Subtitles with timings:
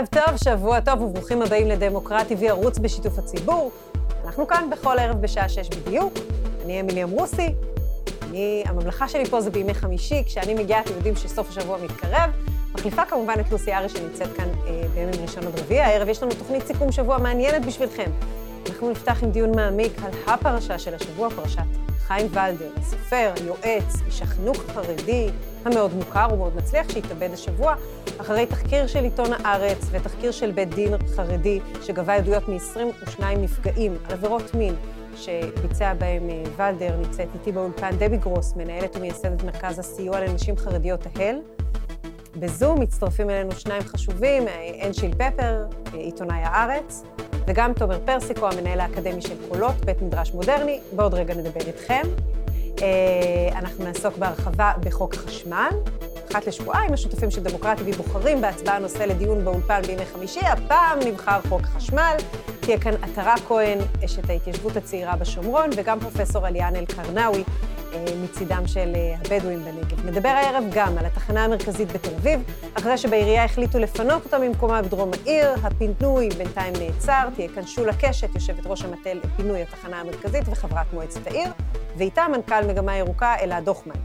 [0.00, 3.70] ערב טוב, שבוע טוב וברוכים הבאים לדמוקרטי וערוץ בשיתוף הציבור.
[4.24, 6.12] אנחנו כאן בכל ערב בשעה שש בדיוק.
[6.64, 7.54] אני אמילי אמרוסי.
[8.30, 12.30] אני, הממלכה שלי פה זה בימי חמישי, כשאני מגיעה אתם יודעים שסוף השבוע מתקרב.
[12.74, 15.80] מחליפה כמובן את לוסי ארי שנמצאת כאן אה, בימים ראשון עד רביעי.
[15.80, 18.10] הערב יש לנו תוכנית סיכום שבוע מעניינת בשבילכם.
[18.70, 21.79] אנחנו נפתח עם דיון מעמיק על הפרשה של השבוע, פרשת
[22.10, 25.28] חיים ולדר, סופר, יועץ, איש החינוך החרדי
[25.64, 27.74] המאוד מוכר ומאוד מצליח, שהתאבד השבוע,
[28.20, 34.12] אחרי תחקיר של עיתון הארץ ותחקיר של בית דין חרדי, שגבה עדויות מ-22 נפגעים על
[34.12, 34.74] עבירות מין
[35.16, 41.06] שביצע בהם אה, ולדר, נמצאת איתי באולפן דבי גרוס, מנהלת ומייסדת מרכז הסיוע לנשים חרדיות
[41.16, 41.36] ההל.
[42.36, 47.02] בזום מצטרפים אלינו שניים חשובים, אה, אנשיל פפר, אה, עיתונאי הארץ,
[47.46, 50.80] וגם תומר פרסיקו, המנהל האקדמי של קולות, בית מדרש מודרני.
[50.92, 52.02] בעוד רגע נדבר איתכם.
[52.82, 55.70] אה, אנחנו נעסוק בהרחבה בחוק החשמל.
[56.32, 60.40] אחת לשבועיים השותפים של דמוקרטי בוחרים בהצבעה נושא לדיון באולפן בימי חמישי.
[60.40, 62.16] הפעם נבחר חוק החשמל.
[62.60, 67.44] תהיה כאן עטרה כהן, אשת ההתיישבות הצעירה בשומרון, וגם פרופסור עליאן אל-קרנאווי, אה,
[68.22, 70.06] מצידם של אה, הבדואים בנגב.
[70.06, 72.40] נדבר הערב גם על התחנה המרכזית בתל אביב,
[72.74, 78.34] אחרי שבעירייה החליטו לפנות אותה ממקומה בדרום העיר, הפינוי בינתיים נעצר, תהיה כאן שולה קשת,
[78.34, 81.48] יושבת ראש המטה לפינוי התחנה המרכזית וחברת מועצת העיר,
[81.96, 83.96] ואיתה מנכ"ל מגמה ירוקה אלעד דוחמן.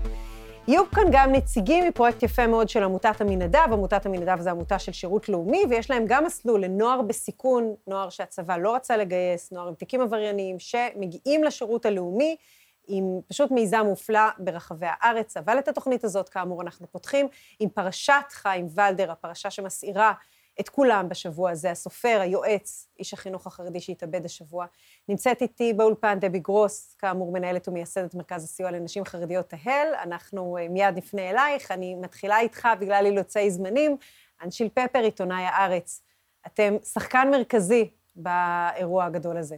[0.68, 4.92] יהיו כאן גם נציגים מפרויקט יפה מאוד של עמותת עמינדב, עמותת עמינדב זה עמותה של
[4.92, 9.74] שירות לאומי, ויש להם גם מסלול לנוער בסיכון, נוער שהצבא לא רצה לגייס, נוער עם
[9.74, 12.36] תיקים עברייניים, שמגיעים לשירות הלאומי.
[12.88, 17.28] עם פשוט מיזם מופלא ברחבי הארץ, אבל את התוכנית הזאת, כאמור, אנחנו פותחים
[17.60, 20.14] עם פרשת חיים ולדר, הפרשה שמסעירה
[20.60, 24.66] את כולם בשבוע הזה, הסופר, היועץ, איש החינוך החרדי שהתאבד השבוע.
[25.10, 29.88] נמצאת איתי באולפן דבי גרוס, כאמור, מנהלת ומייסדת מרכז הסיוע לנשים חרדיות ההל.
[30.04, 33.98] אנחנו אה, מיד נפנה אלייך, אני מתחילה איתך בגלל אילוצי זמנים.
[34.44, 36.02] אנשיל פפר, עיתונאי הארץ.
[36.48, 39.56] אתם שחקן מרכזי באירוע הגדול הזה.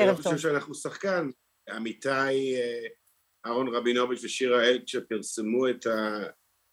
[0.00, 0.26] ערב טוב.
[0.26, 1.30] אני חושב שאנחנו שחקן.
[1.70, 2.86] עמיתי אה,
[3.46, 6.22] אהרון רבינוביץ' ושירה אלק שפרסמו את ה...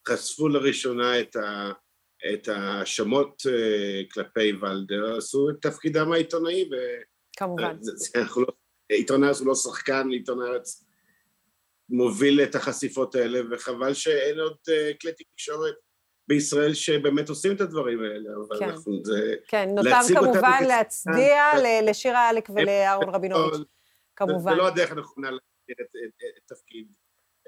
[0.07, 1.71] חשפו לראשונה את ה...
[2.33, 6.69] את ההאשמות אה, כלפי ולדר, עשו את תפקידם העיתונאי.
[6.71, 6.75] ו...
[7.37, 7.77] כמובן.
[8.37, 8.47] לא,
[8.89, 10.83] עיתון הארץ הוא לא שחקן, עיתון הארץ
[11.89, 15.75] מוביל את החשיפות האלה, וחבל שאין עוד אה, כלי תקשורת
[16.27, 18.69] בישראל שבאמת עושים את הדברים האלה, אבל כן.
[18.69, 19.33] אנחנו, זה...
[19.47, 21.43] כן, נותר כמובן להצדיע
[21.83, 23.67] לשירה אלק ולאהרון רבינוביץ',
[24.15, 24.51] כמובן.
[24.51, 26.87] זה לא הדרך הנכונה להגיד את תפקיד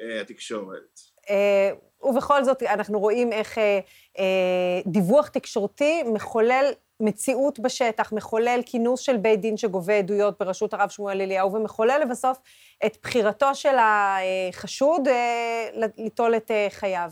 [0.01, 0.99] אה, התקשורת.
[1.29, 9.17] אה, ובכל זאת, אנחנו רואים איך אה, דיווח תקשורתי מחולל מציאות בשטח, מחולל כינוס של
[9.17, 12.37] בית דין שגובה עדויות בראשות הרב שמואל אליהו, ומחולל לבסוף
[12.85, 15.07] את בחירתו של החשוד
[15.97, 17.11] ליטול את חייו.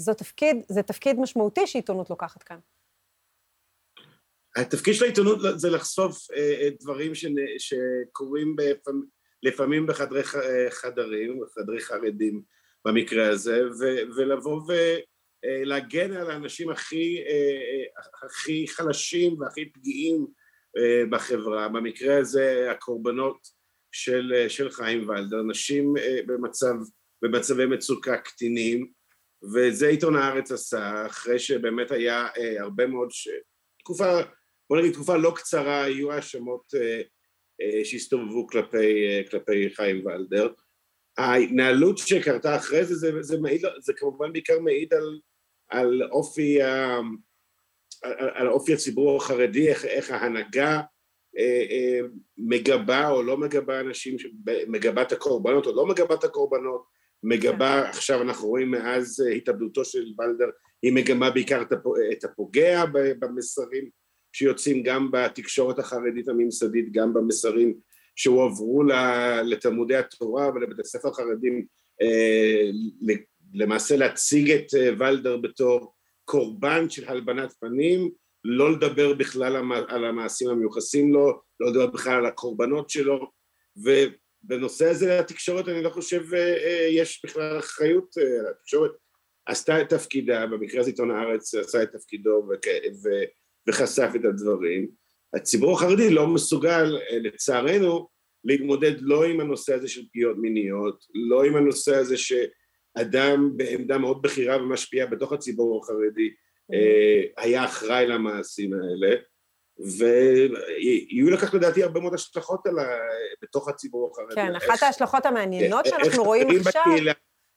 [0.00, 2.58] זו תפקיד, זה תפקיד משמעותי שעיתונות לוקחת כאן.
[4.56, 7.12] התפקיד של העיתונות זה לחשוף אה, דברים
[7.58, 10.22] שקורים בפעמים, לפעמים בחדרי
[10.70, 12.42] חדרים, חדרי חרדים
[12.84, 13.62] במקרה הזה,
[14.16, 14.60] ולבוא
[15.44, 20.26] ולהגן על האנשים הכי, אה, הכי חלשים והכי פגיעים
[20.78, 23.48] אה, בחברה, במקרה הזה הקורבנות
[23.92, 25.94] של, של חיים ולדר, נשים
[26.26, 26.74] במצב,
[27.22, 28.97] במצבי מצוקה קטינים,
[29.42, 33.28] וזה עיתון הארץ עשה, אחרי שבאמת היה אה, הרבה מאוד, ש...
[33.78, 34.20] תקופה,
[34.70, 37.02] בוא נגיד תקופה לא קצרה, היו האשמות אה,
[37.60, 40.52] אה, שהסתובבו כלפי, אה, כלפי חיים ולדר.
[41.18, 45.20] ההתנהלות שקרתה אחרי זה, זה, זה, מעיד, זה כמובן בעיקר מעיד על,
[45.68, 46.98] על אופי ה...
[48.02, 50.80] על, על אופי הציבור החרדי, איך, איך ההנהגה
[51.38, 52.00] אה, אה,
[52.38, 54.16] מגבה או לא מגבה אנשים,
[54.68, 56.84] מגבה את הקורבנות או לא מגבה את הקורבנות,
[57.22, 57.88] מגבה, כן.
[57.88, 60.50] עכשיו אנחנו רואים מאז אה, התאבדותו של ולדר,
[60.82, 61.62] היא מגמה בעיקר
[62.12, 62.84] את הפוגע
[63.18, 63.88] במסרים
[64.32, 67.74] שיוצאים גם בתקשורת החרדית הממסדית, גם במסרים
[68.16, 68.82] שהועברו
[69.44, 71.66] לתלמודי התורה ולבתי ספר חרדים,
[72.02, 72.70] אה,
[73.54, 75.94] למעשה להציג את אה, ולדר בתור
[76.24, 78.10] קורבן של הלבנת פנים,
[78.44, 79.56] לא לדבר בכלל
[79.88, 83.30] על המעשים המיוחסים לו, לא לדבר בכלל על הקורבנות שלו,
[83.84, 83.90] ו...
[84.42, 88.90] בנושא הזה התקשורת אני לא חושב אה, אה, יש בכלל אחריות, אה, התקשורת
[89.46, 92.48] עשתה את תפקידה, במקרה הזה עיתון הארץ עשה את תפקידו
[93.68, 94.88] וחשף את הדברים,
[95.34, 98.08] הציבור החרדי לא מסוגל לצערנו
[98.44, 104.22] להתמודד לא עם הנושא הזה של פגיעות מיניות, לא עם הנושא הזה שאדם בעמדה מאוד
[104.22, 106.30] בכירה ומשפיעה בתוך הציבור החרדי
[107.36, 109.16] היה אחראי למעשים האלה
[109.78, 112.84] ויהיו לכך לדעתי הרבה מאוד השלכות על ה...
[113.42, 114.34] בתוך הציבור החרדי.
[114.34, 116.82] כן, אחת ההשלכות המעניינות שאנחנו רואים עכשיו...
[116.86, 117.12] בקהילה,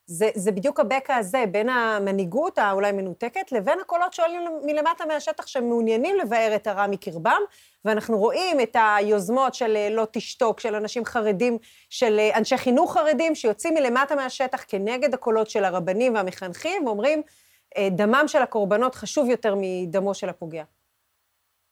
[0.06, 6.16] זה, זה בדיוק הבקע הזה, בין המנהיגות האולי מנותקת, לבין הקולות שעולים מלמטה מהשטח שמעוניינים
[6.16, 7.42] לבאר את הרע מקרבם,
[7.86, 11.58] ואנחנו רואים את היוזמות של אה, לא תשתוק, של אנשים חרדים,
[11.90, 17.22] של אה, אנשי חינוך חרדים, שיוצאים מלמטה מהשטח כנגד הקולות של הרבנים והמחנכים, ואומרים,
[17.78, 20.64] אה, דמם של הקורבנות חשוב יותר מדמו של הפוגע.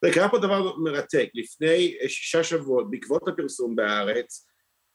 [0.05, 1.29] קרה פה דבר מרתק.
[1.33, 4.45] לפני שישה שבועות, בעקבות הפרסום בהארץ,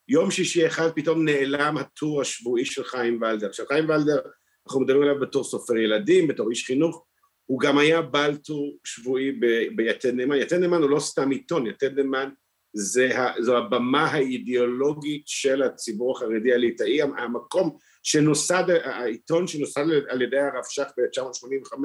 [0.09, 3.49] יום שישי אחד פתאום נעלם הטור השבועי של חיים ולדר.
[3.49, 4.21] עכשיו חיים ולדר,
[4.67, 7.07] אנחנו מדברים עליו בתור סופר ילדים, בתור איש חינוך,
[7.47, 9.33] הוא גם היה בעל טור שבועי
[9.77, 10.37] ביתד נאמן.
[10.37, 12.29] יתד נאמן הוא לא סתם עיתון, יתד נאמן
[12.77, 13.11] זה,
[13.41, 20.87] זו הבמה האידיאולוגית של הציבור החרדי הליטאי, המקום שנוסד, העיתון שנוסד על ידי הרב שך
[20.97, 21.79] ב-1985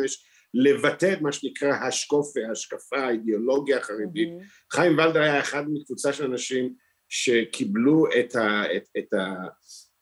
[0.54, 4.30] לבטא את מה שנקרא השקופה, ההשקפה, האידיאולוגיה החרדית.
[4.30, 4.76] Mm-hmm.
[4.76, 6.74] חיים ולדר היה אחד מקבוצה של אנשים
[7.10, 9.34] שקיבלו את, ה, את, את, ה,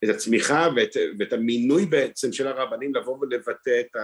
[0.03, 3.95] את הצמיחה ואת, ואת המינוי בעצם של הרבנים לבוא ולבטא את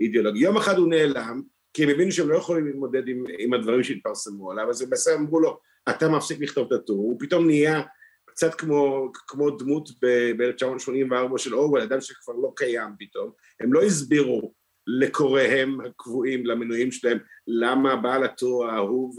[0.00, 0.42] האידיאולוגיה.
[0.42, 1.42] יום אחד הוא נעלם,
[1.74, 5.40] כי הם הבינו שהם לא יכולים להתמודד עם, עם הדברים שהתפרסמו עליו, אז בסדר אמרו
[5.40, 5.58] לו,
[5.88, 7.82] אתה מפסיק לכתוב את הטור, הוא פתאום נהיה
[8.24, 14.54] קצת כמו, כמו דמות ב-1984 של אורוול, אדם שכבר לא קיים פתאום, הם לא הסבירו
[14.86, 19.16] לקוראיהם הקבועים, למנויים שלהם, למה בעל הטור האהוב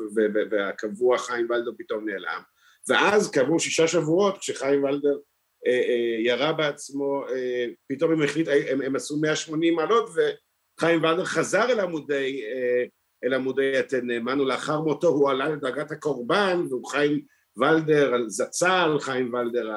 [0.52, 2.42] והקבוע חיים ולדר פתאום נעלם.
[2.90, 5.18] ואז כעבור שישה שבועות, כשחיים ולדר
[5.68, 11.26] אה, אה, ירה בעצמו, אה, פתאום הם החליט, הם, הם עשו 180 מעלות וחיים ולדר
[11.26, 12.42] חזר אל עמודי,
[13.24, 17.22] אל עמודי יתד נאמן, ולאחר מותו הוא עלה לדרגת הקורבן, והוא חיים
[17.58, 19.72] ולדר זצ"ל, חיים ולדר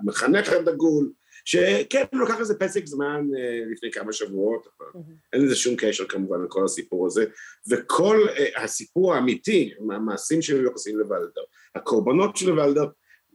[0.00, 1.10] המחנך הדגול,
[1.44, 5.32] שכן, הוא לקח איזה פסק זמן אה, לפני כמה שבועות, אבל mm-hmm.
[5.32, 7.24] אין לזה שום קשר כמובן לכל הסיפור הזה,
[7.70, 11.42] וכל אה, הסיפור האמיתי, המעשים שמיוחסים לוולדר,
[11.74, 12.84] הקורבנות של וולדר,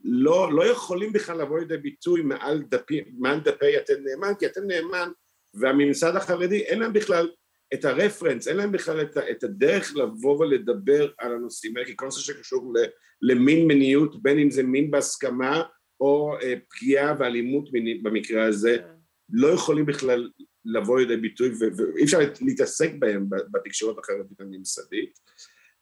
[0.04, 4.62] לא, לא יכולים בכלל לבוא לידי ביטוי מעל דפי, מעל דפי יתד נאמן, כי יתד
[4.68, 5.10] נאמן
[5.54, 7.30] והממסד החרדי אין להם בכלל
[7.74, 12.06] את הרפרנס, אין להם בכלל את, את הדרך לבוא ולדבר על הנושאים האלה, כי כל
[12.06, 12.74] נושא שקשור
[13.22, 15.64] למין מיניות, בין אם זה מין בהסכמה
[16.00, 18.96] או אה, פגיעה ואלימות מינית במקרה הזה, כן.
[19.30, 20.30] לא יכולים בכלל
[20.66, 25.20] לבוא לידי ביטוי ואי אפשר להתעסק בהם בתקשורת החרדית הממסדית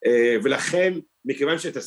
[0.05, 0.93] אה, ולכן
[1.25, 1.77] מכיוון שאת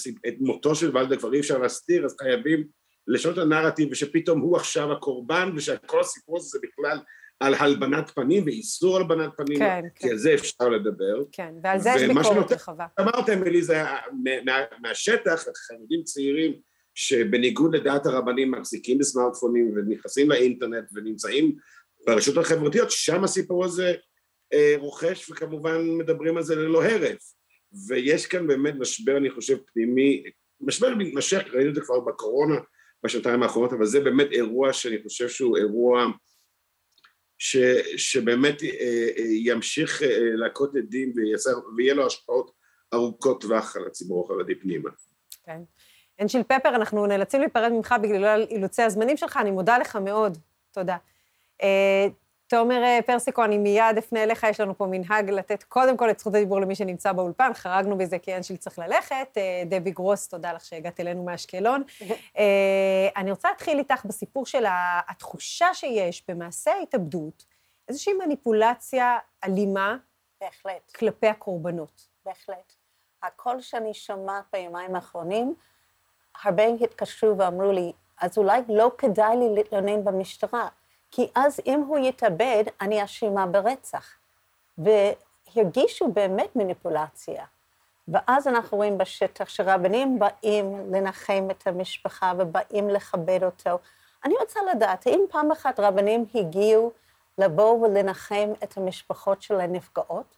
[0.41, 2.67] מותו של ולדה כבר אי אפשר להסתיר אז חייבים
[3.07, 6.99] לשנות את הנרטיב ושפתאום הוא עכשיו הקורבן ושכל הסיפור הזה זה בכלל
[7.41, 10.11] על הלבנת פנים ואיסור הלבנת פנים, כן, כי כן.
[10.11, 11.23] על זה אפשר לדבר.
[11.33, 12.87] כן, ועל זה יש ביקורת רחבה.
[13.01, 13.83] אמרתם, אליזה,
[14.45, 16.61] מה, מהשטח, חרדים צעירים
[16.97, 21.57] שבניגוד לדעת הרבנים מחזיקים בסמארטפונים ונכנסים לאינטרנט ונמצאים
[22.07, 23.95] ברשתות החברתיות, שם הסיפור הזה
[24.53, 27.37] אה, רוכש וכמובן מדברים על זה ללא הרף.
[27.89, 30.23] ויש כאן באמת משבר, אני חושב, פנימי,
[30.61, 32.55] משבר מתמשך, ראינו את זה כבר בקורונה
[33.05, 36.07] בשנתיים האחרונות, אבל זה באמת אירוע שאני חושב שהוא אירוע
[37.39, 37.57] ש,
[37.97, 41.13] שבאמת אה, אה, ימשיך אה, להכות עדים
[41.77, 42.51] ויהיה לו השפעות
[42.95, 44.91] ארוכות טווח על הציבור החרדי פנימה.
[45.45, 45.61] כן.
[46.21, 50.39] אנשיל פפר, אנחנו נאלצים להיפרד ממך בגלל אילוצי הזמנים שלך, אני מודה לך מאוד.
[50.71, 50.97] תודה.
[51.63, 52.07] אה,
[52.47, 56.19] תומר אה, פרסיקו, אני מיד אפנה אליך, יש לנו פה מנהג לתת קודם כל את
[56.19, 59.29] זכות הדיבור למי שנמצא באולפן, חרגנו בזה כי אנשיל צריך ללכת.
[59.37, 61.83] אה, דבי גרוס, תודה לך שהגעת אלינו מאשקלון.
[63.17, 64.65] אני רוצה להתחיל איתך בסיפור של
[65.09, 67.45] התחושה שיש במעשה ההתאבדות,
[67.89, 69.97] איזושהי מניפולציה אלימה.
[70.41, 70.93] בהחלט.
[70.97, 72.09] כלפי הקורבנות.
[72.25, 72.73] בהחלט.
[73.23, 75.55] הקול שאני שומעת ביומיים האחרונים,
[76.43, 80.69] הרבה התקשרו ואמרו לי, אז אולי לא כדאי לי להתלונן במשטרה,
[81.11, 84.15] כי אז אם הוא יתאבד, אני אשמה ברצח.
[84.79, 87.45] והרגישו באמת מניפולציה.
[88.09, 93.79] ואז אנחנו רואים בשטח שרבנים באים לנחם את המשפחה ובאים לכבד אותו.
[94.25, 96.93] אני רוצה לדעת, האם פעם אחת רבנים הגיעו
[97.39, 100.37] לבוא ולנחם את המשפחות של הנפגעות?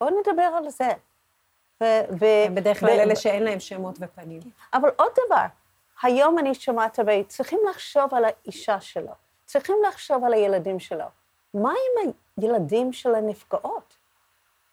[0.00, 0.88] בואו נדבר על זה.
[2.46, 4.40] הם בדרך כלל אלה שאין להם שמות ופנים.
[4.74, 5.44] אבל עוד דבר,
[6.02, 9.12] היום אני שומעת הרבה, צריכים לחשוב על האישה שלו,
[9.44, 11.04] צריכים לחשוב על הילדים שלו.
[11.54, 13.96] מה עם הילדים של הנפגעות?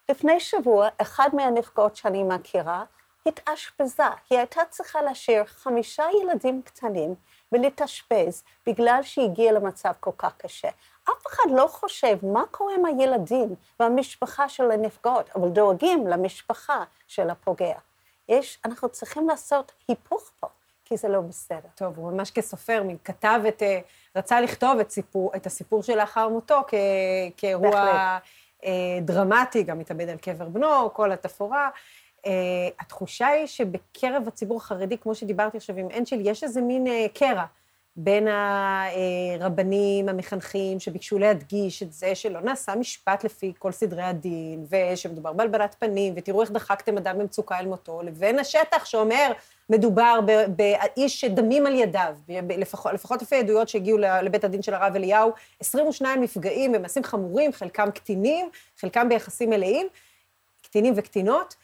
[0.09, 2.83] לפני שבוע, אחד מהנפגעות שאני מכירה
[3.25, 4.03] התאשפזה.
[4.29, 7.15] היא הייתה צריכה להשאיר חמישה ילדים קטנים
[7.51, 10.69] ולהתאשפז בגלל שהיא הגיעה למצב כל כך קשה.
[11.17, 17.29] אף אחד לא חושב מה קורה עם הילדים והמשפחה של הנפגעות, אבל דואגים למשפחה של
[17.29, 17.77] הפוגע.
[18.29, 20.47] יש, אנחנו צריכים לעשות היפוך פה,
[20.85, 21.69] כי זה לא בסדר.
[21.75, 23.79] טוב, הוא ממש כסופר, כתב את, אה,
[24.15, 26.73] רצה לכתוב את, סיפור, את הסיפור שלאחר מותו כ,
[27.37, 28.17] כאירוע
[28.65, 31.69] אה, דרמטי, גם התאבד על קבר בנו, כל התפאורה.
[32.19, 32.21] Uh,
[32.79, 36.89] התחושה היא שבקרב הציבור החרדי, כמו שדיברתי עכשיו עם אנשל, יש איזה מין uh,
[37.19, 37.45] קרע
[37.95, 38.27] בין
[39.39, 45.75] הרבנים המחנכים שביקשו להדגיש את זה שלא נעשה משפט לפי כל סדרי הדין, ושמדובר בהלבנת
[45.79, 49.31] פנים, ותראו איך דחקתם אדם במצוקה אל מותו, לבין השטח שאומר,
[49.69, 50.19] מדובר
[50.55, 52.15] באיש שדמים על ידיו,
[52.57, 57.91] לפחות, לפחות לפי העדויות שהגיעו לבית הדין של הרב אליהו, 22 נפגעים במעשים חמורים, חלקם
[57.91, 59.87] קטינים, חלקם ביחסים מלאים,
[60.61, 61.55] קטינים וקטינות.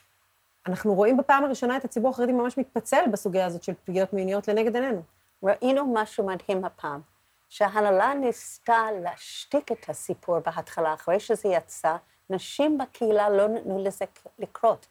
[0.68, 4.76] אנחנו רואים בפעם הראשונה את הציבור החרדי ממש מתפצל בסוגיה הזאת של פגיעות מיניות לנגד
[4.76, 5.15] עינינו.
[5.46, 7.02] ראינו משהו מדהים הפעם,
[7.50, 11.96] שההנהלה ניסתה להשתיק את הסיפור בהתחלה, אחרי שזה יצא,
[12.30, 14.06] נשים בקהילה לא נתנו לזה
[14.40, 14.88] לקרות.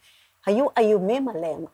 [0.46, 1.64] היו איומים עליהם,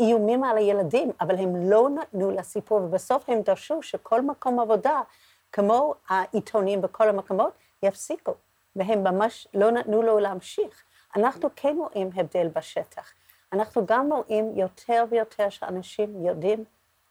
[0.00, 5.00] איומים על הילדים, אבל הם לא נתנו לסיפור, ובסוף הם דרשו שכל מקום עבודה,
[5.52, 7.52] כמו העיתונים בכל המקומות,
[7.82, 8.34] יפסיקו,
[8.76, 10.82] והם ממש לא נתנו לו להמשיך.
[11.16, 13.12] אנחנו כן רואים הבדל בשטח.
[13.52, 16.64] אנחנו גם רואים יותר ויותר שאנשים יודעים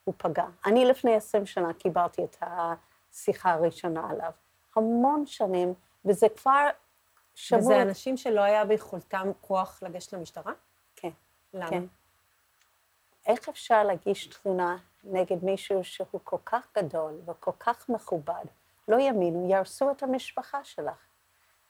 [0.05, 0.45] הוא פגע.
[0.65, 4.31] אני לפני עשרים שנה קיבלתי את השיחה הראשונה עליו.
[4.75, 5.73] המון שנים,
[6.05, 6.69] וזה כבר
[7.35, 7.61] שמור...
[7.61, 10.53] וזה אנשים שלא היה ביכולתם כוח לגשת למשטרה?
[10.95, 11.09] כן.
[11.53, 11.69] למה?
[11.69, 11.83] כן.
[13.27, 18.45] איך אפשר להגיש תלונה נגד מישהו שהוא כל כך גדול וכל כך מכובד?
[18.87, 20.97] לא יאמינו, יהרסו את המשפחה שלך.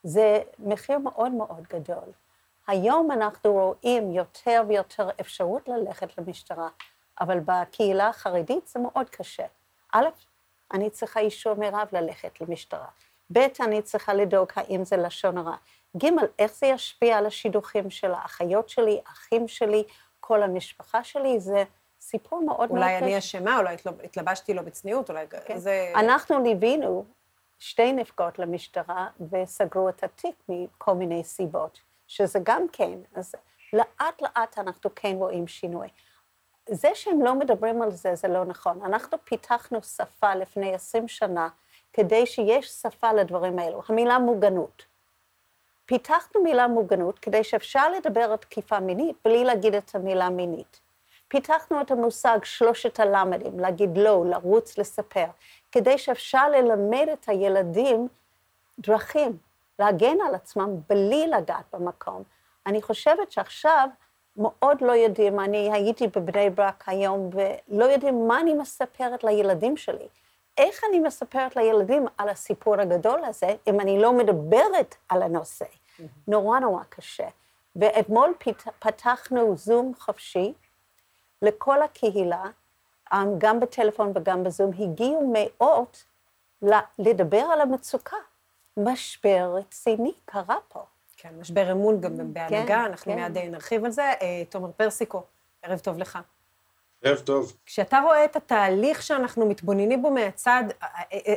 [0.03, 2.11] זה מחיר מאוד מאוד גדול.
[2.67, 6.69] היום אנחנו רואים יותר ויותר אפשרות ללכת למשטרה,
[7.21, 9.45] אבל בקהילה החרדית זה מאוד קשה.
[9.93, 10.05] א',
[10.73, 12.87] אני צריכה אישור מרב ללכת למשטרה.
[13.33, 15.55] ב', אני צריכה לדאוג האם זה לשון הרע.
[15.97, 16.05] ג',
[16.39, 19.83] איך זה ישפיע על השידוכים של האחיות שלי, אחים שלי,
[20.19, 21.63] כל המשפחה שלי, זה
[22.01, 22.97] סיפור מאוד מאוד קשה.
[22.97, 25.57] אולי אני אשמה, אולי התלבשתי לו בצניעות, אולי כן.
[25.57, 25.91] זה...
[25.95, 27.05] אנחנו ליווינו
[27.59, 33.35] שתי נפגעות למשטרה וסגרו את התיק מכל מיני סיבות, שזה גם כן, אז
[33.73, 35.87] לאט לאט אנחנו כן רואים שינוי.
[36.69, 38.79] זה שהם לא מדברים על זה, זה לא נכון.
[38.85, 41.49] אנחנו פיתחנו שפה לפני עשרים שנה
[41.93, 44.85] כדי שיש שפה לדברים האלו, המילה מוגנות.
[45.85, 50.79] פיתחנו מילה מוגנות כדי שאפשר לדבר על תקיפה מינית בלי להגיד את המילה מינית.
[51.27, 55.25] פיתחנו את המושג שלושת הלמדים, להגיד לא, לרוץ, לספר,
[55.71, 58.07] כדי שאפשר ללמד את הילדים
[58.79, 59.37] דרכים
[59.79, 62.23] להגן על עצמם בלי לגעת במקום.
[62.65, 63.89] אני חושבת שעכשיו
[64.37, 70.07] מאוד לא יודעים, אני הייתי בבני ברק היום, ולא יודעים מה אני מספרת לילדים שלי.
[70.57, 75.65] איך אני מספרת לילדים על הסיפור הגדול הזה, אם אני לא מדברת על הנושא?
[75.65, 76.03] Mm-hmm.
[76.27, 77.27] נורא נורא קשה.
[77.75, 78.33] ואתמול
[78.79, 80.53] פתחנו זום חופשי
[81.41, 82.43] לכל הקהילה,
[83.13, 86.05] אמ, גם בטלפון וגם בזום, הגיעו מאות
[86.99, 88.17] לדבר על המצוקה.
[88.77, 90.83] משבר רציני קרה פה.
[91.29, 93.19] כן, משבר אמון גם בהנהגה, כן, אנחנו כן.
[93.19, 94.01] מיד נרחיב על זה.
[94.21, 95.23] אה, תומר פרסיקו,
[95.61, 96.19] ערב טוב לך.
[97.03, 97.53] ערב טוב.
[97.65, 100.63] כשאתה רואה את התהליך שאנחנו מתבוננים בו מהצד,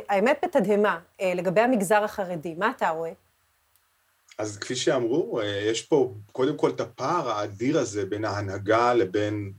[0.09, 3.11] האמת בתדהמה, אה, לגבי המגזר החרדי, מה אתה רואה?
[4.37, 9.51] אז כפי שאמרו, אה, יש פה קודם כל את הפער האדיר הזה בין ההנהגה לבין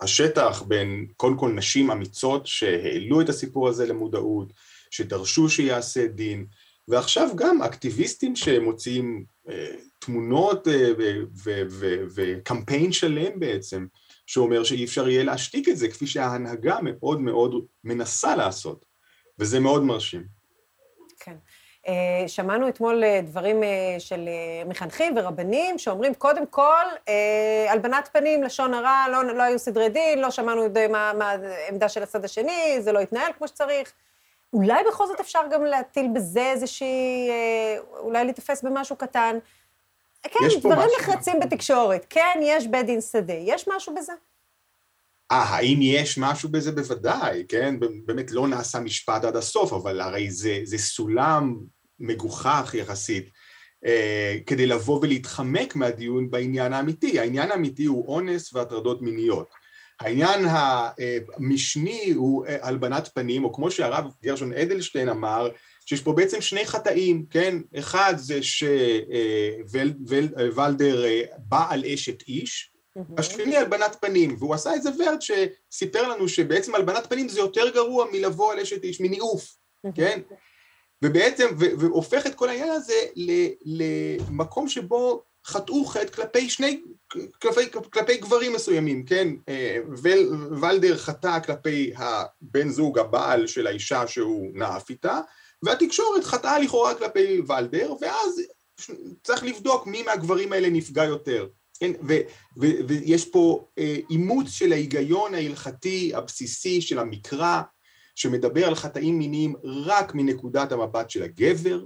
[0.00, 4.52] השטח, בין קודם כל נשים אמיצות שהעלו את הסיפור הזה למודעות,
[4.90, 6.46] שדרשו שיעשה דין,
[6.88, 10.92] ועכשיו גם אקטיביסטים שמוציאים אה, תמונות אה,
[12.14, 13.86] וקמפיין שלם בעצם,
[14.26, 18.84] שאומר שאי אפשר יהיה להשתיק את זה, כפי שההנהגה מאוד מאוד מנסה לעשות,
[19.38, 20.24] וזה מאוד מרשים.
[21.20, 21.36] כן.
[21.88, 23.62] אה, שמענו אתמול דברים
[23.98, 24.28] של
[24.66, 26.84] מחנכים ורבנים שאומרים, קודם כל,
[27.68, 32.24] הלבנת פנים, לשון הרע, לא, לא היו סדרי דין, לא שמענו מה העמדה של הצד
[32.24, 33.92] השני, זה לא התנהל כמו שצריך.
[34.52, 39.38] אולי בכל זאת אפשר גם להטיל בזה איזושהי, אה, אולי להיתפס במשהו קטן.
[40.22, 42.06] כן, דברים נחרצים בתקשורת.
[42.10, 43.34] כן, יש בית דין שדה.
[43.34, 44.12] יש משהו בזה?
[45.32, 46.72] אה, האם יש משהו בזה?
[46.72, 47.74] בוודאי, כן?
[48.06, 51.56] באמת לא נעשה משפט עד הסוף, אבל הרי זה, זה סולם
[52.00, 53.30] מגוחך יחסית,
[53.86, 57.20] אה, כדי לבוא ולהתחמק מהדיון בעניין האמיתי.
[57.20, 59.65] העניין האמיתי הוא אונס והטרדות מיניות.
[60.00, 65.48] העניין המשני הוא אה, הלבנת פנים, או כמו שהרב גרשון אדלשטיין אמר,
[65.86, 67.56] שיש פה בעצם שני חטאים, כן?
[67.78, 68.38] אחד זה
[69.62, 72.72] שוולדר אה, אה, בא על אשת איש,
[73.18, 77.70] השני הלבנת פנים, והוא עשה את זה ורד שסיפר לנו שבעצם הלבנת פנים זה יותר
[77.74, 79.56] גרוע מלבוא על אשת איש, מניאוף,
[79.94, 80.20] כן?
[81.02, 82.94] ובעצם, והופך את כל העניין הזה
[83.64, 86.80] למקום שבו חטאו חטא כלפי שני,
[87.42, 87.60] כלפי,
[87.90, 89.28] כלפי גברים מסוימים, כן?
[89.48, 95.20] אה, ול, ולדר חטא כלפי הבן זוג, הבעל של האישה שהוא נאף איתה,
[95.62, 98.42] והתקשורת חטאה לכאורה כלפי ולדר, ואז
[99.22, 101.46] צריך לבדוק מי מהגברים האלה נפגע יותר.
[101.80, 101.92] כן?
[102.08, 102.14] ו,
[102.60, 107.62] ו, ויש פה אה, אימוץ של ההיגיון ההלכתי הבסיסי של המקרא,
[108.14, 111.84] שמדבר על חטאים מיניים רק מנקודת המבט של הגבר,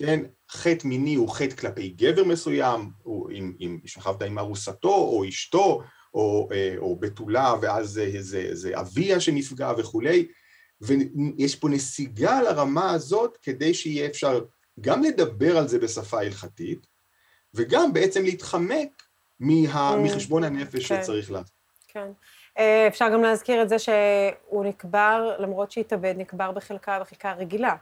[0.00, 0.20] כן?
[0.50, 2.90] חטא מיני הוא חטא כלפי גבר מסוים,
[3.32, 5.82] אם, אם שכבת עם ארוסתו או אשתו,
[6.14, 10.28] או, אה, או בתולה ואז זה, זה, זה אביה שנפגע וכולי,
[10.80, 14.40] ויש פה נסיגה לרמה הזאת כדי שיהיה אפשר
[14.80, 16.86] גם לדבר על זה בשפה הלכתית,
[17.54, 19.02] וגם בעצם להתחמק
[19.40, 19.96] מה, mm.
[19.96, 21.02] מחשבון הנפש כן.
[21.02, 21.54] שצריך לעשות.
[21.88, 22.10] כן.
[22.58, 27.74] אה, אפשר גם להזכיר את זה שהוא נקבר, למרות שהתאבד, נקבר בחלקה, בחלקה רגילה.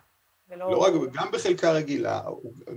[0.51, 0.71] ולא...
[0.71, 2.23] לא רק, גם בחלקה רגילה,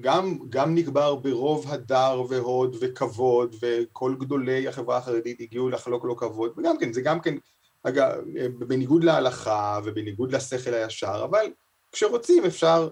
[0.02, 6.54] גם, גם נקבר ברוב הדר והוד וכבוד, וכל גדולי החברה החרדית הגיעו לחלוק לו כבוד,
[6.58, 7.36] וגם כן, זה גם כן,
[7.84, 8.12] אגב,
[8.58, 11.46] בניגוד להלכה ובניגוד לשכל הישר, אבל
[11.92, 12.90] כשרוצים אפשר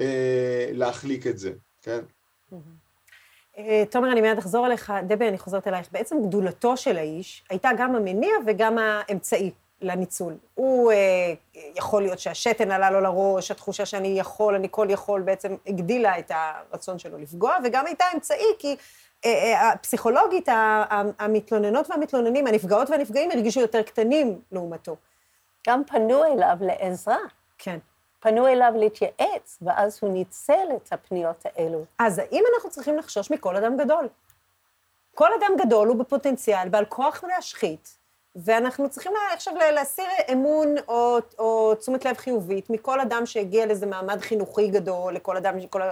[0.00, 2.00] אה, להחליק את זה, כן?
[3.58, 4.92] אה, תומר, אני מיד אחזור אליך.
[5.06, 5.88] דבי, אני חוזרת אלייך.
[5.92, 9.50] בעצם גדולתו של האיש הייתה גם המניע וגם האמצעי
[9.82, 10.34] לניצול.
[10.54, 11.32] הוא, אה,
[11.76, 16.32] יכול להיות שהשתן עלה לו לראש, התחושה שאני יכול, אני כל יכול, בעצם הגדילה את
[16.34, 18.76] הרצון שלו לפגוע, וגם הייתה אמצעי, כי
[19.24, 20.48] אה, אה, פסיכולוגית,
[21.18, 24.96] המתלוננות והמתלוננים, הנפגעות והנפגעים, הרגישו יותר קטנים לעומתו.
[25.68, 27.18] גם פנו אליו לעזרה.
[27.58, 27.78] כן.
[28.20, 31.84] פנו אליו להתייעץ, ואז הוא ניצל את הפניות האלו.
[31.98, 34.08] אז האם אנחנו צריכים לחשוש מכל אדם גדול?
[35.14, 37.99] כל אדם גדול הוא בפוטנציאל, בעל כוח להשחית,
[38.36, 44.20] ואנחנו צריכים עכשיו להסיר אמון או, או תשומת לב חיובית מכל אדם שהגיע לאיזה מעמד
[44.20, 45.90] חינוכי גדול, לכל אדם, כל ה...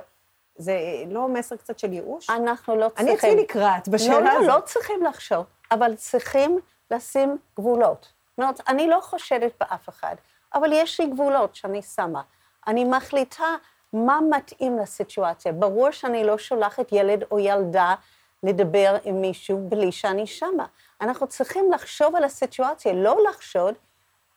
[0.56, 0.78] זה
[1.10, 2.30] לא מסר קצת של ייאוש?
[2.30, 3.30] אנחנו לא צריכים.
[3.32, 4.46] אני נקרעת בשאלה לא, לא, הזאת.
[4.48, 6.58] לא, לא צריכים לחשוב, אבל צריכים
[6.90, 8.08] לשים גבולות.
[8.30, 10.14] זאת אומרת, אני לא חושדת באף אחד.
[10.54, 12.22] אבל יש לי גבולות שאני שמה.
[12.66, 13.44] אני מחליטה
[13.92, 15.52] מה מתאים לסיטואציה.
[15.52, 17.94] ברור שאני לא שולחת ילד או ילדה
[18.42, 20.66] לדבר עם מישהו בלי שאני שמה.
[21.00, 23.74] אנחנו צריכים לחשוב על הסיטואציה, לא לחשוד,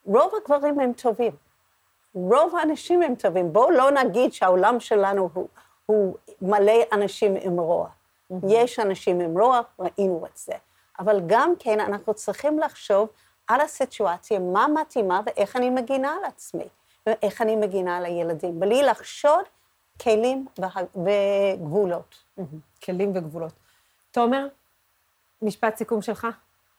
[0.06, 1.32] רוב הגברים הם טובים.
[2.14, 3.54] רוב האנשים הם טובים.
[3.54, 5.48] בואו לא נגיד שהעולם שלנו הוא,
[5.86, 7.88] הוא מלא אנשים עם רוע.
[7.88, 8.36] Mm-hmm.
[8.48, 10.54] יש אנשים עם רוע, ראינו את זה.
[11.00, 13.10] אבל גם כן אנחנו צריכים לחשוב
[13.48, 16.68] על הסיטואציה, מה מתאימה ואיך אני מגינה על עצמי,
[17.06, 19.46] ואיך אני מגינה על הילדים, בלי לחשוד
[20.02, 20.46] כלים
[20.96, 22.24] וגבולות.
[22.84, 23.54] כלים וגבולות.
[24.12, 24.48] תומר,
[25.42, 26.28] משפט סיכום שלך.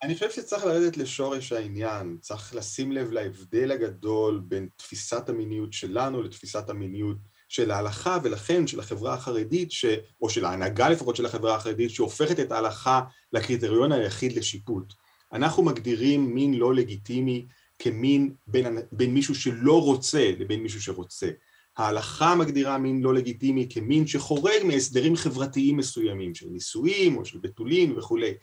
[0.02, 6.22] אני חושב שצריך לרדת לשורש העניין, צריך לשים לב להבדל הגדול בין תפיסת המיניות שלנו
[6.22, 7.16] לתפיסת המיניות
[7.48, 9.84] של ההלכה, ולכן של החברה החרדית, ש...
[10.22, 13.00] או של ההנהגה לפחות של החברה החרדית, שהופכת את ההלכה
[13.32, 14.92] לקריטריון היחיד לשיפוט.
[15.32, 17.46] אנחנו מגדירים מין לא לגיטימי
[17.78, 21.30] כמין בין, בין מישהו שלא רוצה לבין מישהו שרוצה.
[21.76, 27.98] ההלכה מגדירה מין לא לגיטימי כמין שחורג מהסדרים חברתיים מסוימים, של נישואים או של בתולים
[27.98, 28.34] וכולי.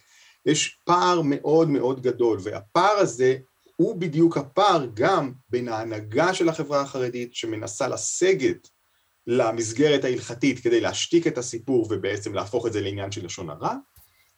[0.46, 3.38] יש פער מאוד מאוד גדול, והפער הזה
[3.76, 8.68] הוא בדיוק הפער גם בין ההנהגה של החברה החרדית שמנסה לסגת
[9.28, 13.76] למסגרת ההלכתית כדי להשתיק את הסיפור ובעצם להפוך את זה לעניין של לשון הרע,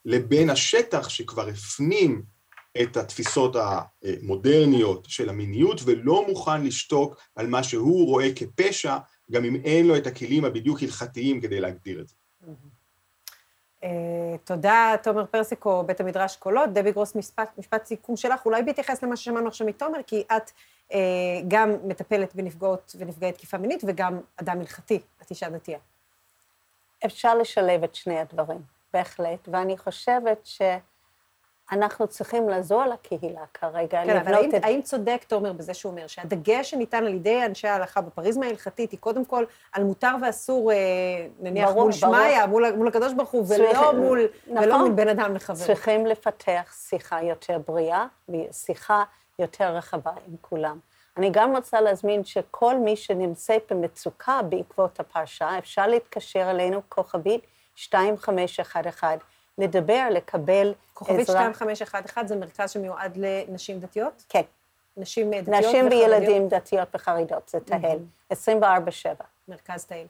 [0.05, 2.23] לבין השטח שכבר הפנים
[2.81, 8.97] את התפיסות המודרניות של המיניות ולא מוכן לשתוק על מה שהוא רואה כפשע,
[9.31, 12.15] גם אם אין לו את הכלים הבדיוק הלכתיים כדי להגדיר את זה.
[13.83, 13.89] אה,
[14.43, 16.73] תודה, תומר פרסיקו, בית המדרש קולות.
[16.73, 20.51] דבי גרוס, משפט, משפט סיכום שלך, אולי בהתייחס למה ששמענו עכשיו מתומר, כי את
[20.93, 20.99] אה,
[21.47, 25.79] גם מטפלת בנפגעות ונפגעי תקיפה מינית וגם אדם הלכתי, את אישה דתייה.
[27.05, 28.61] אפשר לשלב את שני הדברים,
[28.93, 30.61] בהחלט, ואני חושבת ש...
[31.71, 34.03] אנחנו צריכים לעזור לקהילה כרגע.
[34.05, 34.63] כן, אבל האם, את...
[34.63, 38.99] האם צודק תומר בזה שהוא אומר שהדגש שניתן על ידי אנשי ההלכה בפריזמה ההלכתית היא
[38.99, 40.77] קודם כל על מותר ואסור, אה,
[41.39, 44.91] נניח, ברור, מול שמעיה, מול, מול הקדוש ברוך הוא, ולא, צריך, מול, נכון, ולא מול
[44.91, 45.55] בן אדם לחבר.
[45.55, 48.05] צריכים לפתח שיחה יותר בריאה,
[48.51, 49.03] שיחה
[49.39, 50.79] יותר רחבה עם כולם.
[51.17, 57.41] אני גם רוצה להזמין שכל מי שנמצא במצוקה בעקבות הפרשה, אפשר להתקשר אלינו, כוכבית
[57.77, 59.15] 2511.
[59.61, 60.73] לדבר, לקבל עזרה.
[60.93, 64.23] כוכבית 2511 זה מרכז שמיועד לנשים דתיות?
[64.29, 64.41] כן.
[64.97, 65.65] נשים דתיות וחרדיות?
[65.65, 67.99] נשים וילדים דתיות וחרדיות, זה תהל,
[68.33, 68.35] 24-7.
[69.47, 70.05] מרכז תהל.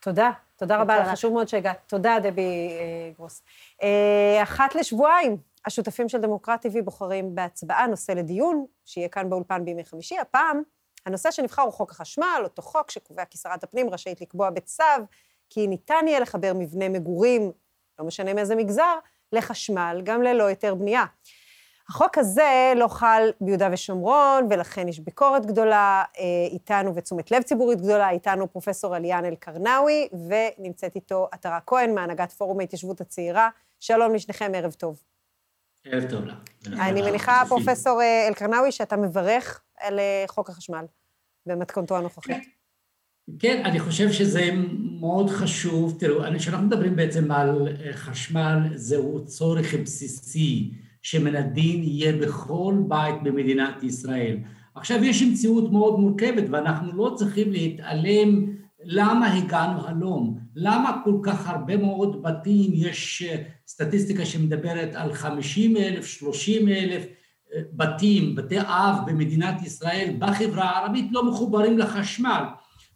[0.00, 1.78] תודה, תודה רבה לך, חשוב מאוד שהגעת.
[1.86, 3.42] תודה, דבי אה, גרוס.
[3.82, 5.36] אה, אחת לשבועיים,
[5.66, 10.18] השותפים של דמוקרט TV בוחרים בהצבעה נושא לדיון, שיהיה כאן באולפן בימי חמישי.
[10.18, 10.62] הפעם,
[11.06, 14.84] הנושא שנבחר הוא חוק החשמל, אותו חוק שקובע כי שרת הפנים רשאית לקבוע בצו
[15.50, 17.52] כי ניתן יהיה לחבר מבנה מגורים
[17.98, 18.98] לא משנה מאיזה מגזר,
[19.32, 21.04] לחשמל, גם ללא היתר בנייה.
[21.88, 27.80] החוק הזה לא חל ביהודה ושומרון, ולכן יש ביקורת גדולה אה, איתנו ותשומת לב ציבורית
[27.80, 33.48] גדולה, איתנו פרופסור עליאן אל-קרנאווי, ונמצאת איתו עטרה כהן מהנהגת פורום ההתיישבות הצעירה.
[33.80, 35.02] שלום לשניכם, ערב טוב.
[35.84, 36.34] ערב טוב לך.
[36.66, 40.84] אני מניחה, פרופסור אה, אלקרנאווי, שאתה מברך על אה, חוק החשמל
[41.46, 42.57] במתכונתו הנוכחית.
[43.38, 44.50] כן, אני חושב שזה
[45.00, 45.96] מאוד חשוב.
[45.98, 50.70] תראו, כשאנחנו מדברים בעצם על אה, חשמל, זהו צורך בסיסי
[51.02, 54.36] שמן הדין יהיה בכל בית במדינת ישראל.
[54.74, 58.46] עכשיו, יש מציאות מאוד מורכבת, ואנחנו לא צריכים להתעלם
[58.84, 65.76] למה הגענו הלום, למה כל כך הרבה מאוד בתים, יש אה, סטטיסטיקה שמדברת על 50
[65.76, 67.02] אלף, 30 אלף
[67.54, 72.44] אה, בתים, בתי אב במדינת ישראל, בחברה הערבית, לא מחוברים לחשמל.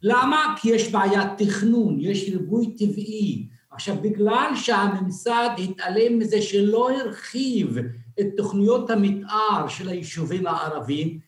[0.02, 0.54] למה?
[0.60, 3.46] כי יש בעיית תכנון, יש ריבוי טבעי.
[3.70, 7.78] עכשיו, בגלל שהממסד התעלם מזה שלא הרחיב
[8.20, 11.18] את תוכניות המתאר של היישובים הערביים,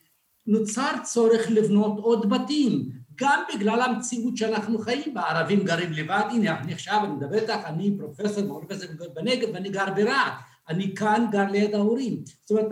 [0.47, 6.59] נוצר צורך לבנות עוד בתים, גם בגלל המציאות שאנחנו חיים בה, ערבים גרים לבד, הנה,
[6.59, 10.33] אני עכשיו, אני מדבר איתך, אני פרופסור באוניברסיטה בנגב ואני גר ברהט,
[10.69, 12.23] אני כאן גר ליד ההורים.
[12.41, 12.65] זאת אומרת,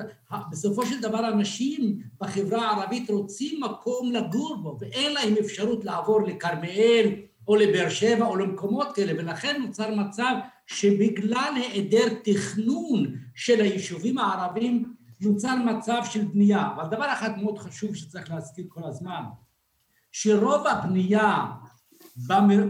[0.52, 7.10] בסופו של דבר אנשים בחברה הערבית רוצים מקום לגור בו, ואין להם אפשרות לעבור לכרמיאל
[7.48, 10.36] או לבאר שבע או למקומות כאלה, ולכן נוצר מצב
[10.68, 16.70] שבגלל היעדר תכנון של היישובים הערבים, נוצר מצב של בנייה.
[16.76, 19.24] אבל דבר אחד מאוד חשוב שצריך להזכיר כל הזמן,
[20.12, 21.46] שרוב הבנייה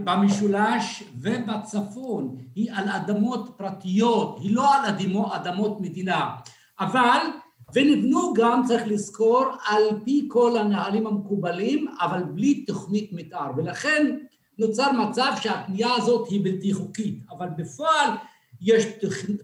[0.04, 6.30] במשולש ובצפון היא על אדמות פרטיות, היא לא על אדמות, אדמות מדינה,
[6.80, 7.20] אבל,
[7.76, 14.18] ונבנו גם, צריך לזכור, על פי כל הנהלים המקובלים, אבל בלי תוכנית מתאר, ולכן
[14.60, 18.10] נוצר מצב שהבנייה הזאת היא בלתי חוקית, אבל בפועל
[18.62, 18.86] יש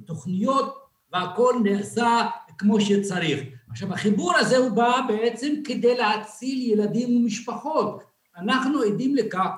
[0.06, 0.76] תוכניות
[1.14, 2.26] והכל נעשה
[2.58, 3.40] כמו שצריך.
[3.70, 8.04] עכשיו, החיבור הזה הוא בא בעצם כדי להציל ילדים ומשפחות.
[8.38, 9.50] אנחנו עדים לכך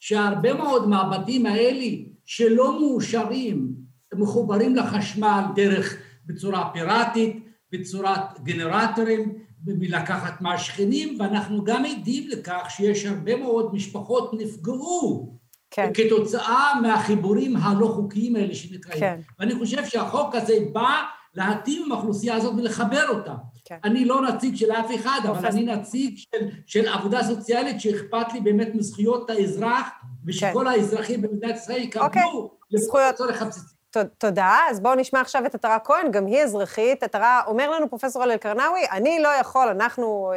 [0.00, 1.86] שהרבה מאוד מהבתים האלה
[2.24, 3.72] שלא מאושרים,
[4.14, 9.34] מחוברים לחשמל דרך, בצורה פיראטית, בצורת גנרטורים,
[9.66, 15.38] מלקחת מהשכנים, ואנחנו גם עדים לכך שיש הרבה מאוד משפחות נפגעו
[15.70, 15.90] כן.
[15.94, 19.00] כתוצאה מהחיבורים הלא חוקיים האלה שנקראים.
[19.00, 19.20] כן.
[19.38, 21.02] ואני חושב שהחוק הזה בא
[21.34, 23.34] להטיב עם האוכלוסייה הזאת ולחבר אותה.
[23.68, 23.78] כן.
[23.84, 28.40] אני לא נציג של אף אחד, אבל אני נציג של, של עבודה סוציאלית שאכפת לי
[28.40, 29.88] באמת מזכויות האזרח,
[30.26, 30.66] ושכל כן.
[30.66, 32.22] האזרחים במדינת ישראל יקבלו אוקיי.
[32.76, 33.74] זכויות צורך הבסיסי.
[34.18, 34.58] תודה.
[34.70, 37.02] אז בואו נשמע עכשיו את עטרה כהן, גם היא אזרחית.
[37.02, 40.32] עטרה, אומר לנו פרופסור אל-קרנאווי, אני לא יכול, אנחנו,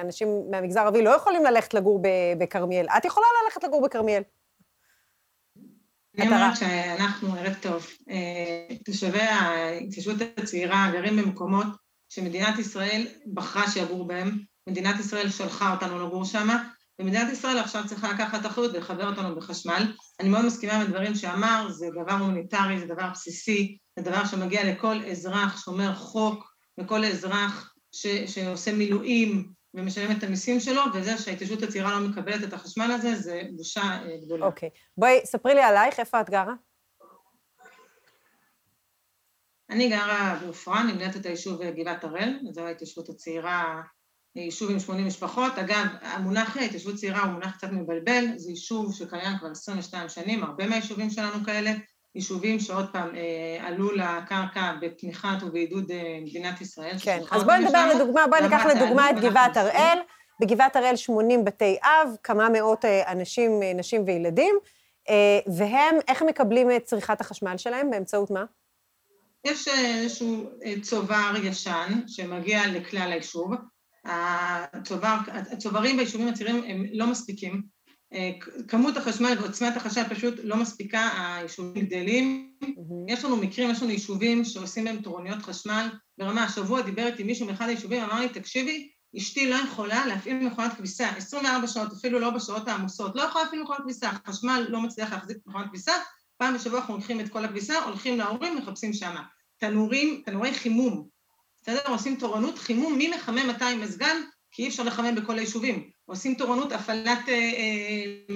[0.00, 2.02] אנשים מהמגזר הערבי, לא יכולים ללכת לגור
[2.38, 2.86] בכרמיאל.
[2.96, 4.22] את יכולה ללכת לגור בכרמיאל.
[6.18, 11.66] אני אומרת שאנחנו, ערב טוב, אה, תושבי ההתיישבות הצעירה גרים במקומות
[12.14, 16.48] שמדינת ישראל בחרה שיגור בהם, מדינת ישראל שלחה אותנו לגור שם,
[16.98, 19.92] ומדינת ישראל עכשיו צריכה לקחת אחריות ולחבר אותנו בחשמל.
[20.20, 24.72] אני מאוד מסכימה עם הדברים שאמר, זה דבר הומניטרי, זה דבר בסיסי, זה דבר שמגיע
[24.72, 31.62] לכל אזרח שומר חוק, לכל אזרח ש, שעושה מילואים ומשלם את המיסים שלו, וזה שההתיישבות
[31.62, 34.46] הצעירה לא מקבלת את החשמל הזה, זה בושה אה, גדולה.
[34.46, 34.68] אוקיי.
[34.68, 34.92] Okay.
[34.96, 36.54] בואי, ספרי לי עלייך, איפה את גרה?
[39.70, 43.82] אני גרה בעופרה, נמנית את היישוב גבעת הראל, זו ההתיישבות הצעירה,
[44.36, 45.58] יישוב עם 80 משפחות.
[45.58, 50.66] אגב, המונח התיישבות צעירה הוא מונח קצת מבלבל, זה יישוב שקיים כבר 22 שנים, הרבה
[50.66, 51.72] מהיישובים שלנו כאלה,
[52.14, 56.96] יישובים שעוד פעם אה, עלו לקרקע בתמיכת ובעידוד אה, מדינת ישראל.
[57.02, 59.98] כן, אז בואי נדבר לדוגמה, בואי ניקח לדוגמה את גבעת הראל.
[60.40, 64.54] בגבעת הראל 80 בתי אב, כמה מאות אה, אנשים, נשים וילדים,
[65.46, 67.90] והם, איך הם מקבלים את צריכת החשמל שלהם?
[67.90, 68.44] באמצעות מה?
[69.44, 70.50] יש איזשהו
[70.82, 73.54] צובר ישן שמגיע לכלל היישוב.
[74.04, 77.74] הצובר, הצוברים ביישובים הצעירים הם לא מספיקים.
[78.68, 82.52] כמות החשמל ועוצמת החשמל פשוט לא מספיקה, היישובים גדלים.
[82.64, 83.12] Mm-hmm.
[83.12, 85.88] יש לנו מקרים, יש לנו יישובים שעושים בהם תורניות חשמל.
[86.18, 90.72] ברמה, השבוע דיבר איתי מישהו מאחד היישובים, אמר לי, תקשיבי, אשתי לא יכולה להפעיל מכונת
[90.72, 95.12] כביסה, 24 שעות, אפילו לא בשעות העמוסות, לא יכולה להפעיל מכונת כביסה, חשמל לא מצליח
[95.12, 95.92] להחזיק מכונת כביסה,
[96.36, 99.22] פעם בשבוע אנחנו לוקחים את כל הכביסה, הולכים להורים, מחפשים שמה.
[99.56, 101.08] תנורים, תנורי חימום,
[101.62, 101.80] בסדר?
[101.88, 104.16] עושים תורנות חימום, מי מחמם 200 מזגן?
[104.50, 105.90] כי אי אפשר לחמם בכל היישובים.
[106.04, 108.34] עושים תורנות הפעלת אה, אה,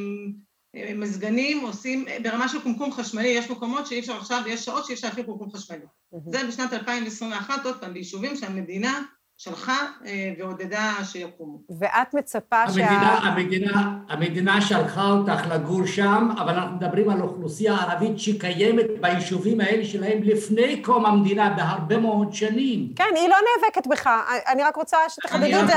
[0.76, 4.94] אה, מזגנים, עושים ברמה של קומקום חשמלי, יש מקומות שאי אפשר עכשיו, יש שעות שאי
[4.94, 5.84] אפשר להפעיל קומקום חשמלי.
[6.26, 9.02] זה בשנת 2021, עוד פעם, ביישובים שהמדינה
[9.40, 11.58] שלחה אה, ועודדה שיקומו.
[11.80, 13.28] ואת מצפה המדינה, שה...
[13.28, 19.84] המדינה, המדינה שלחה אותך לגור שם, אבל אנחנו מדברים על אוכלוסייה ערבית שקיימת ביישובים האלה
[19.84, 22.92] שלהם לפני קום המדינה בהרבה מאוד שנים.
[22.96, 24.10] כן, היא לא נאבקת בך,
[24.46, 25.74] אני רק רוצה שתחדדי את זה.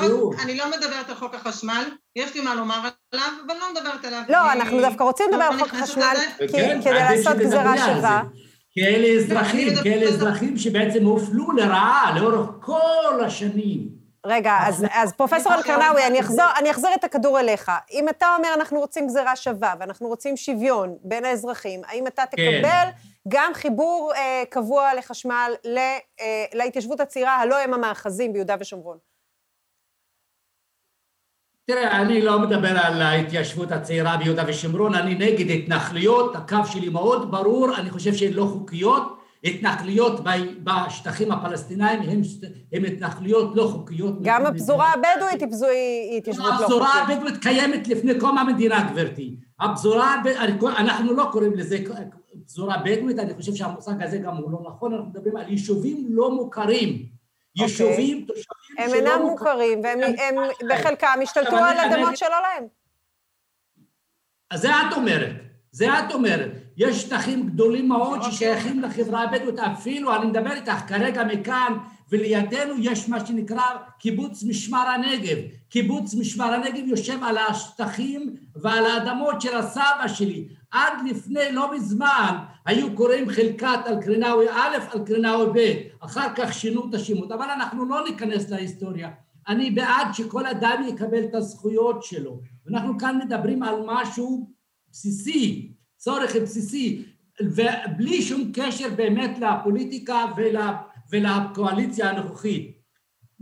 [0.00, 1.84] לא אני לא מדברת על חוק החשמל,
[2.16, 4.22] יש לי מה לומר עליו, אבל לא מדברת עליו.
[4.28, 6.16] לא, אנחנו דווקא רוצים לדבר על חוק החשמל,
[6.52, 8.22] כן, כדי לעשות גזירה שווה.
[8.74, 14.04] כאלה אזרחים, כאלה אזרחים שבעצם הופלו לרעה לאורך כל השנים.
[14.26, 17.72] רגע, אז, אז פרופסור אני אלקרנאווי, אני אחזור, אני אחזיר את הכדור אליך.
[17.92, 22.36] אם אתה אומר אנחנו רוצים גזירה שווה ואנחנו רוצים שוויון בין האזרחים, האם אתה כן.
[22.36, 22.88] תקבל
[23.28, 28.98] גם חיבור אה, קבוע לחשמל ל, אה, להתיישבות הצעירה, הלא הם המאחזים ביהודה ושומרון?
[31.66, 37.30] תראה, אני לא מדבר על ההתיישבות הצעירה ביהודה ושומרון, אני נגד התנחלויות, הקו שלי מאוד
[37.30, 39.20] ברור, אני חושב שהן לא חוקיות.
[39.44, 40.20] התנחלויות
[40.64, 42.00] בשטחים הפלסטינאים
[42.72, 44.14] הן התנחלויות לא חוקיות.
[44.22, 47.16] גם הפזורה הבדואית היא התיישבות לא הפזורה חוקית.
[47.16, 49.36] הבדואית קיימת לפני קום המדינה, גברתי.
[49.60, 50.22] הפזורה,
[50.78, 51.78] אנחנו לא קוראים לזה
[52.46, 56.30] פזורה בדואית, אני חושב שהמושג הזה גם הוא לא נכון, אנחנו מדברים על יישובים לא
[56.34, 56.88] מוכרים.
[56.88, 57.64] אוקיי.
[57.64, 58.44] יישובים, תושבים
[58.78, 60.34] הם אינם מוכרים, והם הם
[60.70, 62.66] בחלקם השתלטו על אדמות שלא להם.
[64.50, 65.30] אז זה את אומרת,
[65.72, 66.50] זה את אומרת.
[66.76, 71.72] יש שטחים גדולים מאוד ששייכים לחברה הבדואית, אפילו, אני מדבר איתך כרגע מכאן,
[72.10, 73.62] ולידינו יש מה שנקרא
[73.98, 75.36] קיבוץ משמר הנגב.
[75.68, 80.48] קיבוץ משמר הנגב יושב על השטחים ועל האדמות של הסבא שלי.
[80.74, 86.94] עד לפני לא מזמן היו קוראים חלקת אלקרינאווי א', אלקרינאווי ב', אחר כך שינו את
[86.94, 89.10] השמות, אבל אנחנו לא ניכנס להיסטוריה.
[89.48, 92.40] אני בעד שכל אדם יקבל את הזכויות שלו.
[92.70, 94.50] אנחנו כאן מדברים על משהו
[94.90, 97.04] בסיסי, צורך בסיסי,
[97.42, 100.56] ובלי שום קשר באמת לפוליטיקה ול,
[101.12, 102.78] ולקואליציה הנוכחית.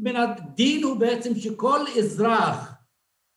[0.06, 2.71] הדין הוא בעצם שכל אזרח,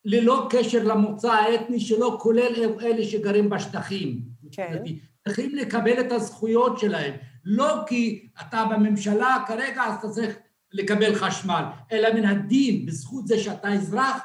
[0.05, 4.19] ללא קשר למוצא האתני שלו, כולל אלה שגרים בשטחים,
[4.51, 4.83] כן.
[5.23, 7.13] צריכים לקבל את הזכויות שלהם.
[7.45, 10.35] לא כי אתה בממשלה כרגע, אז אתה צריך
[10.71, 14.21] לקבל חשמל, אלא מן הדין, בזכות זה שאתה אזרח,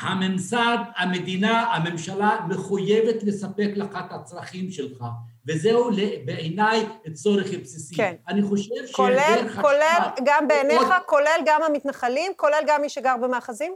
[0.00, 5.04] הממסד, המדינה, הממשלה מחויבת לספק לך את הצרכים שלך,
[5.48, 5.90] וזהו
[6.24, 7.94] בעיניי צורך בסיסי.
[7.94, 8.14] כן.
[8.28, 9.62] אני חושב כולל, שהיעדר חשמל...
[9.62, 13.72] כולל גם בעיניך, עוד- כולל גם המתנחלים, כולל גם מי שגר במאחזים?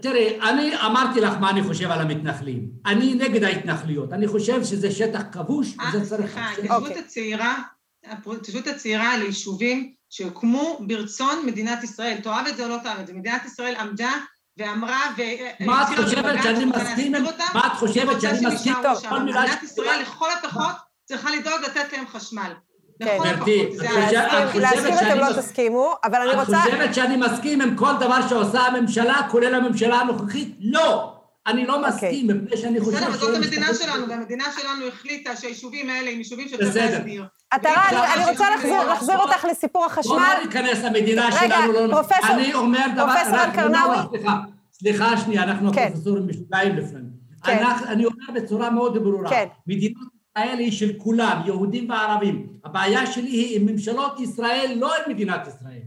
[0.00, 2.68] תראי, אני אמרתי לך מה אני חושב על המתנחלים.
[2.86, 4.12] אני נגד ההתנחלויות.
[4.12, 6.32] אני חושב שזה שטח כבוש, אה, וזה צריך...
[6.32, 6.64] סליחה, לחשוב.
[6.64, 6.98] ההתיישבות אוקיי.
[6.98, 7.62] הצעירה,
[8.06, 12.16] ההתיישבות הצעירה ליישובים שהוקמו ברצון מדינת ישראל.
[12.22, 13.12] תאהב את זה או לא תאהב את זה.
[13.12, 14.12] מדינת ישראל עמדה
[14.56, 15.22] ואמרה ו...
[15.66, 17.12] מה את חושבת בבג"ץ שאני מסכים
[17.54, 18.74] מה את חושבת שאני מסכים
[19.22, 20.02] מדינת ישראל?
[20.02, 22.52] לכל הפחות צריכה לדאוג לתת להם חשמל.
[23.00, 23.82] לכל גברתי, את.
[23.82, 23.88] את
[24.52, 26.60] חושבת להסכים אתם שאני לא תסכימו, אבל אני את רוצה...
[26.60, 30.56] חושבת שאני מסכים עם כל דבר שעושה הממשלה, כולל הממשלה הנוכחית?
[30.60, 31.14] לא!
[31.46, 31.88] אני לא אוקיי.
[31.90, 32.96] מסכים, מפני שאני חושב...
[32.96, 36.76] בסדר, אבל זאת המדינה שלנו, והמדינה שלנו החליטה שהיישובים האלה הם יישובים שצריך.
[36.76, 37.24] להסדיר.
[37.50, 38.50] עטרה, והיא אני- רוצה
[38.88, 40.12] להחזיר אותך לסיפור בוא החשמל.
[40.16, 41.72] לא ניכנס למדינה רגע, שלנו.
[41.72, 43.06] לא- פרופסור- אני אומר דבר...
[43.14, 43.96] פרופסור אלקרנאווי.
[44.10, 44.36] סליחה,
[44.72, 45.86] סליחה שנייה, אנחנו כן.
[45.88, 47.08] הפרופסורים משוגעים לפעמים.
[47.44, 47.64] כן.
[47.86, 49.30] אני אומר בצורה מאוד ברורה.
[49.30, 49.46] כן.
[49.66, 49.94] מדינת
[50.38, 52.46] ישראל היא של כולם, יהודים וערבים.
[52.64, 55.82] הבעיה שלי היא עם ממשלות ישראל, לא עם מדינת ישראל.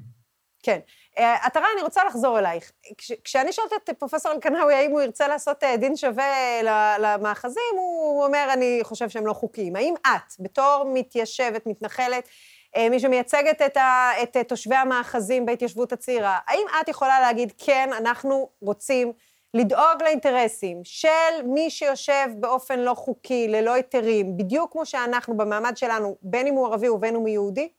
[0.63, 0.79] כן.
[1.19, 2.71] אה, עטרה, אני רוצה לחזור אלייך.
[2.97, 6.61] כש, כשאני שואלת את פרופסור אלקנאווי האם הוא ירצה לעשות אה, דין שווה
[6.99, 9.75] למאחזים, הוא אומר, אני חושב שהם לא חוקיים.
[9.75, 12.27] האם את, בתור מתיישבת, מתנחלת,
[12.75, 17.89] אה, מי שמייצגת את, ה, את תושבי המאחזים בהתיישבות הצעירה, האם את יכולה להגיד, כן,
[17.97, 19.13] אנחנו רוצים
[19.53, 21.07] לדאוג לאינטרסים של
[21.45, 26.67] מי שיושב באופן לא חוקי, ללא היתרים, בדיוק כמו שאנחנו במעמד שלנו, בין אם הוא
[26.67, 27.69] ערבי ובין אם הוא יהודי?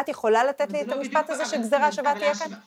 [0.00, 2.52] את יכולה לתת לי את לא המשפט הזה שגזירה שווה תהיה כאן?
[2.52, 2.58] ההשוואה-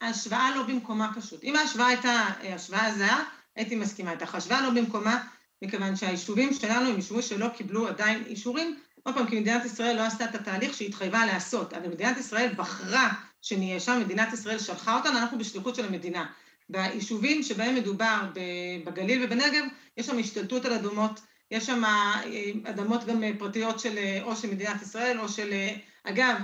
[0.00, 1.44] ההשוואה לא במקומה פשוט.
[1.44, 2.08] אם ההשוואה הייתה
[2.42, 3.24] אה, השוואה זהה,
[3.56, 4.34] הייתי מסכימה איתך.
[4.34, 5.24] ההשוואה לא במקומה,
[5.62, 10.00] מכיוון שהיישובים שלנו הם יישובים שלא קיבלו עדיין אישורים, עוד פעם, כי מדינת ישראל לא
[10.02, 11.74] עשתה את התהליך שהיא התחייבה לעשות.
[11.74, 13.08] אבל מדינת ישראל בחרה
[13.42, 16.26] שנהיה שם, מדינת ישראל שלחה אותנו, אנחנו בשליחות של המדינה.
[16.70, 18.22] ביישובים שבהם מדובר
[18.86, 19.64] בגליל ובנגב,
[19.96, 22.22] יש שם השתלטות על אדמות, יש שם אה,
[22.64, 25.54] אדמות גם אה, פרטיות של אה, או של מדינת ישראל או של,
[26.04, 26.36] אגב,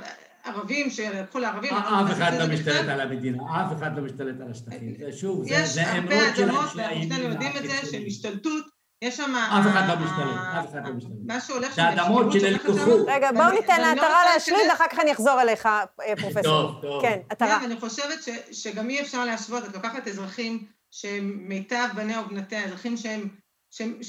[0.44, 1.74] ערבים שלקחו לערבים.
[1.74, 2.88] אף אחד לא משתלט.
[2.88, 4.94] על המדינה, אף אחד לא משתלט על השטחים.
[4.98, 7.90] זה שוב, זה יש זה הרבה אמירות שלהם אדמות, של ואנחנו יודעים את זה.
[7.90, 8.64] של השתלטות,
[9.02, 9.34] יש שם...
[9.36, 9.92] אף אחד לא
[10.24, 11.12] ה- אף אחד לא משתלט.
[11.26, 12.72] מה שהולך זה אדמות שנלקחו.
[13.06, 15.84] רגע, בואו ניתן לא לעטרה להשלים, ואחר כך אני אחזור אליך, אה,
[16.20, 16.42] פרופסור.
[16.42, 17.02] טוב, טוב.
[17.02, 17.58] כן, עטרה.
[17.58, 22.64] כן, ואני חושבת ש, שגם אי אפשר להשוות, את לוקחת אזרחים שהם מיטב בניה ובנותיה,
[22.64, 23.28] אזרחים שהם,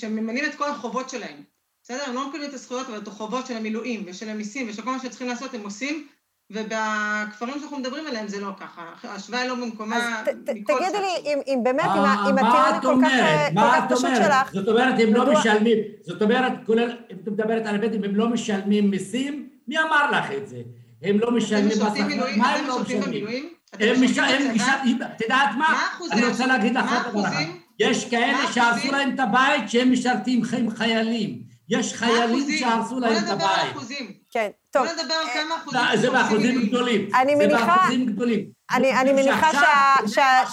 [0.10, 1.44] ממלאים את כל החובות שלהם.
[1.84, 2.04] בסדר?
[2.08, 5.00] הם לא מקבלים את הזכויות, אבל את החובות של המילואים ושל המיסים ושל כל מה
[5.00, 6.08] שהם צריכים לעשות הם עושים,
[6.52, 8.82] ובכפרים שאנחנו מדברים עליהם זה לא ככה.
[9.04, 11.34] ההשוואה היא לא אז במקומה מכל תגידי לי.
[11.34, 14.18] אם- אם באמת, אם מה- ה- אם הטיעון את כל כך, אה, את פשוט אומרת?
[14.26, 18.16] שלך, זאת אומרת, הם לא משלמים, זאת אומרת, כולל, אם את מדברת על הבדואים, הם
[18.16, 19.50] לא משלמים מיסים?
[19.68, 20.58] מי אמר לך את זה?
[21.04, 22.40] הם לא אתם משלמים מס משרתים הכנסה, מילואים?
[22.40, 23.12] מה אתם הם לא משרתים משלמים?
[23.26, 23.50] במילואים?
[23.76, 25.00] אתם הם משרתים משלמים?
[25.16, 25.80] את יודעת מה?
[26.12, 27.44] אני רוצה להגיד לך עוד דבר אחד.
[27.80, 28.92] יש כאלה האחוזים?
[28.92, 31.40] להם את הבית שהם משרתים עם חיילים.
[31.70, 33.28] יש חיילים שהרסו להם את הבית.
[33.28, 34.12] בוא נדבר על אחוזים.
[34.32, 34.88] כן, טוב.
[34.88, 36.02] בוא נדבר על אה, כמה אחוזים.
[36.02, 37.10] זה באחוזים גדולים.
[37.22, 37.58] אני מניחה...
[37.60, 38.50] זה באחוזים גדולים.
[38.72, 39.50] אני מניחה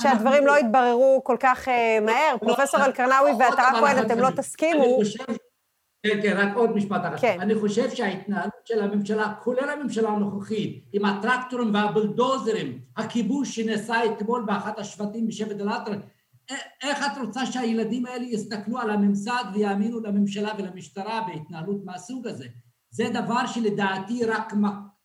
[0.02, 2.32] שהדברים לא יתבררו כל כך אה, מהר.
[2.32, 5.00] לא, פרופסור אלקרנאווי ועטרה כהן, אתם לא תסכימו.
[6.06, 7.16] כן, כן, רק עוד משפט אחר.
[7.16, 7.36] כן.
[7.40, 14.78] אני חושב שההתנהלות של הממשלה, כולל הממשלה הנוכחית, עם הטרקטורים והבולדוזרים, הכיבוש שנעשה אתמול באחת
[14.78, 15.92] השבטים בשבט אל-עטר,
[16.82, 22.46] איך את רוצה שהילדים האלה יסתכלו על הממסד ויאמינו לממשלה ולמשטרה בהתנהלות מהסוג הזה?
[22.90, 24.52] זה דבר שלדעתי רק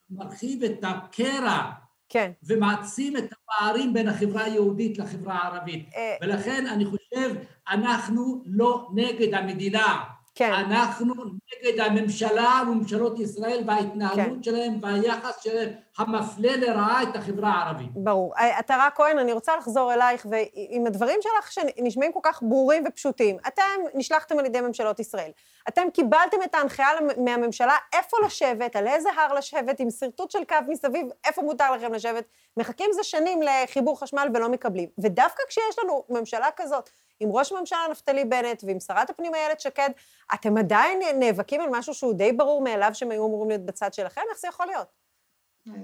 [0.10, 1.72] מרחיב את הקרע
[2.10, 2.32] כן.
[2.44, 5.90] ומעצים את הפערים בין החברה היהודית לחברה הערבית.
[5.96, 6.16] אה...
[6.22, 7.36] ולכן אני חושב,
[7.70, 10.04] אנחנו לא נגד המדינה.
[10.36, 10.54] כן.
[10.54, 14.44] אנחנו נגד הממשלה וממשלות ישראל וההתנהלות כן.
[14.44, 17.90] שלהם והיחס שלהם המפלה לרעה את החברה הערבית.
[17.96, 18.34] ברור.
[18.36, 23.38] עטרה אה, כהן, אני רוצה לחזור אלייך, ועם הדברים שלך שנשמעים כל כך ברורים ופשוטים,
[23.48, 25.32] אתם נשלחתם על ידי ממשלות ישראל.
[25.68, 30.56] אתם קיבלתם את ההנחיה מהממשלה איפה לשבת, על איזה הר לשבת, עם שרטוט של קו
[30.68, 32.24] מסביב, איפה מותר לכם לשבת.
[32.58, 34.90] מחכים זה שנים לחיבור חשמל ולא מקבלים.
[34.98, 39.90] ודווקא כשיש לנו ממשלה כזאת, עם ראש הממשלה נפתלי בנט ועם שרת הפנים איילת שקד,
[40.34, 44.22] אתם עדיין נאבקים על משהו שהוא די ברור מאליו שהם היו אמורים להיות בצד שלכם?
[44.32, 45.06] איך זה יכול להיות?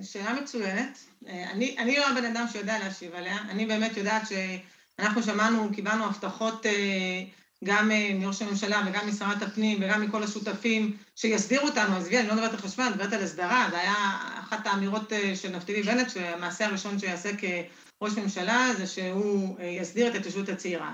[0.01, 0.99] שאלה מצוינת.
[1.27, 3.37] אני, אני לא הבן אדם שיודע להשיב עליה.
[3.49, 7.23] אני באמת יודעת שאנחנו שמענו, קיבלנו הבטחות אה,
[7.63, 11.95] גם אה, מראש הממשלה וגם משרת הפנים וגם מכל השותפים שיסדירו אותנו.
[11.95, 13.67] עזבי, אני לא מדברת על חשמל, אני מדברת על הסדרה.
[13.71, 13.95] זה היה
[14.39, 20.15] אחת האמירות אה, של נפתלי בנט, שהמעשה הראשון שיעשה כראש ממשלה זה שהוא יסדיר את
[20.15, 20.93] ההתיישבות הצעירה.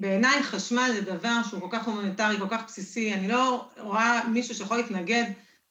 [0.00, 4.54] בעיניי חשמל זה דבר שהוא כל כך הומניטרי, כל כך בסיסי, אני לא רואה מישהו
[4.54, 5.24] שיכול להתנגד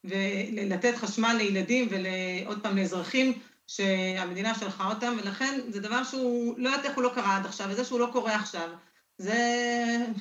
[0.04, 3.34] ולתת חשמל לילדים ועוד פעם לאזרחים
[3.68, 7.68] שהמדינה שלחה אותם, ולכן זה דבר שהוא, לא יודעת איך הוא לא קרה עד עכשיו,
[7.70, 8.70] וזה שהוא לא קורה עכשיו,
[9.18, 9.38] זה,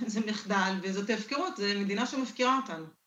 [0.06, 3.01] זה מחדל וזאת הפקרות, זו מדינה שמפקירה אותנו.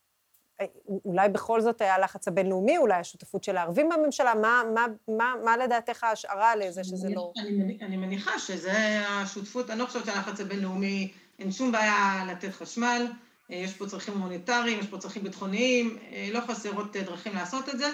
[1.06, 5.58] אולי בכל זאת היה הלחץ הבינלאומי, אולי השותפות של הערבים בממשלה, מה, מה, מה, מה
[5.58, 7.32] לדעתך ההשערה לזה שזה לא...
[7.38, 13.08] אני, אני מניחה שזה השותפות, אני לא חושבת שהלחץ הבינלאומי, אין שום בעיה לתת חשמל,
[13.52, 17.78] אה, יש פה צרכים הומניטריים, יש פה צרכים ביטחוניים, אה, לא חסרות דרכים לעשות את
[17.78, 17.88] זה.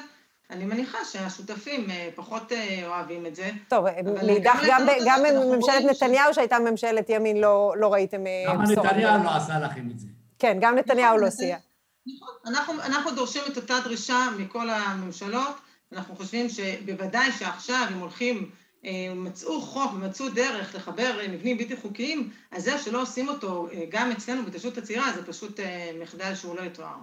[0.49, 2.51] אני מניחה שהשותפים אה, פחות
[2.85, 3.49] אוהבים את זה.
[3.67, 3.85] טוב,
[4.25, 8.23] מאידך גם, גם ממשלת נתניהו, שהייתה ממשלת ימין, לא, לא ראיתם.
[8.47, 10.07] גם נתניהו לא עשה לכם את זה.
[10.39, 11.57] כן, גם נתניהו לא סייע.
[12.07, 15.55] נכון, אנחנו, אנחנו דורשים את אותה דרישה מכל הממשלות.
[15.91, 18.51] אנחנו חושבים שבוודאי שעכשיו, אם הולכים,
[18.85, 23.67] אה, מצאו חוק ומצאו דרך לחבר אה, מבנים בלתי חוקיים, אז זה שלא עושים אותו
[23.71, 25.59] אה, גם אצלנו בהתיישבות הצעירה, זה פשוט
[25.99, 26.95] מחדל שהוא לא יתואר.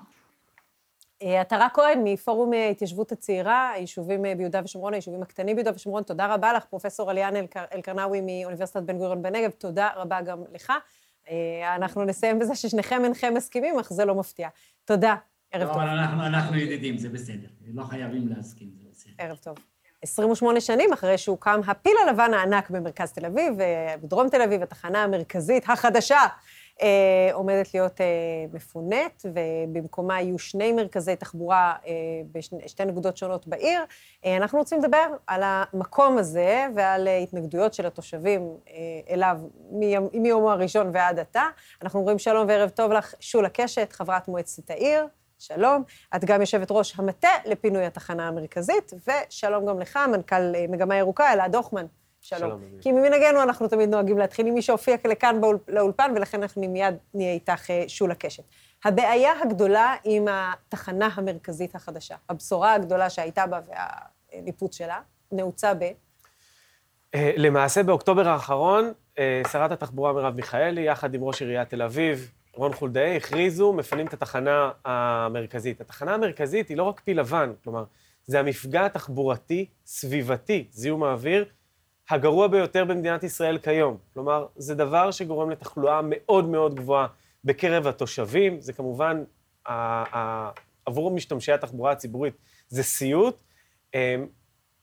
[1.20, 6.64] עטרה כהן מפורום ההתיישבות הצעירה, היישובים ביהודה ושומרון, היישובים הקטנים ביהודה ושומרון, תודה רבה לך,
[6.64, 7.34] פרופ' עליאן
[7.72, 10.72] אלקרנאווי מאוניברסיטת בן גוריון בנגב, תודה רבה גם לך.
[11.76, 14.48] אנחנו נסיים בזה ששניכם אינכם מסכימים, אך זה לא מפתיע.
[14.84, 15.14] תודה,
[15.52, 15.82] ערב לא, טוב.
[15.82, 17.48] אבל אנחנו, אנחנו ידידים, זה בסדר.
[17.74, 19.12] לא חייבים להסכים, זה בסדר.
[19.18, 19.56] ערב טוב.
[20.02, 23.54] 28 שנים אחרי שהוקם הפיל הלבן הענק במרכז תל אביב,
[24.02, 26.26] בדרום תל אביב, התחנה המרכזית החדשה אה,
[27.32, 28.06] עומדת להיות אה,
[28.52, 31.92] מפונית, ובמקומה יהיו שני מרכזי תחבורה אה,
[32.32, 33.80] בשתי נקודות שונות בעיר.
[34.24, 38.74] אה, אנחנו רוצים לדבר על המקום הזה ועל התנגדויות של התושבים אה,
[39.10, 39.38] אליו
[40.12, 41.44] מיומו הראשון ועד עתה.
[41.82, 45.06] אנחנו אומרים שלום וערב טוב לך, שולה קשת, חברת מועצת העיר.
[45.38, 45.82] שלום.
[46.16, 51.32] את גם יושבת ראש המטה לפינוי התחנה המרכזית, ושלום גם לך, מנכ"ל אה, מגמה ירוקה,
[51.32, 51.86] אלעד הוכמן.
[52.20, 52.40] שלום.
[52.40, 52.80] שלום.
[52.80, 57.32] כי ממנהגנו אנחנו תמיד נוהגים להתחיל עם מי שהופיע לכאן לאולפן, ולכן אנחנו מיד נהיה
[57.32, 58.42] איתך אה, שולה קשת.
[58.84, 63.60] הבעיה הגדולה עם התחנה המרכזית החדשה, הבשורה הגדולה שהייתה בה
[64.32, 65.00] והניפוץ שלה,
[65.32, 65.82] נעוצה ב...
[67.14, 68.92] אה, למעשה, באוקטובר האחרון,
[69.52, 74.12] שרת התחבורה מרב מיכאלי, יחד עם ראש עיריית תל אביב, רון חולדאי, הכריזו, מפנים את
[74.12, 75.80] התחנה המרכזית.
[75.80, 77.84] התחנה המרכזית היא לא רק פיל לבן, כלומר,
[78.26, 81.44] זה המפגע התחבורתי, סביבתי, זיהום האוויר,
[82.10, 83.96] הגרוע ביותר במדינת ישראל כיום.
[84.14, 87.06] כלומר, זה דבר שגורם לתחלואה מאוד מאוד גבוהה
[87.44, 89.24] בקרב התושבים, זה כמובן,
[90.86, 92.34] עבור משתמשי התחבורה הציבורית,
[92.68, 93.42] זה סיוט.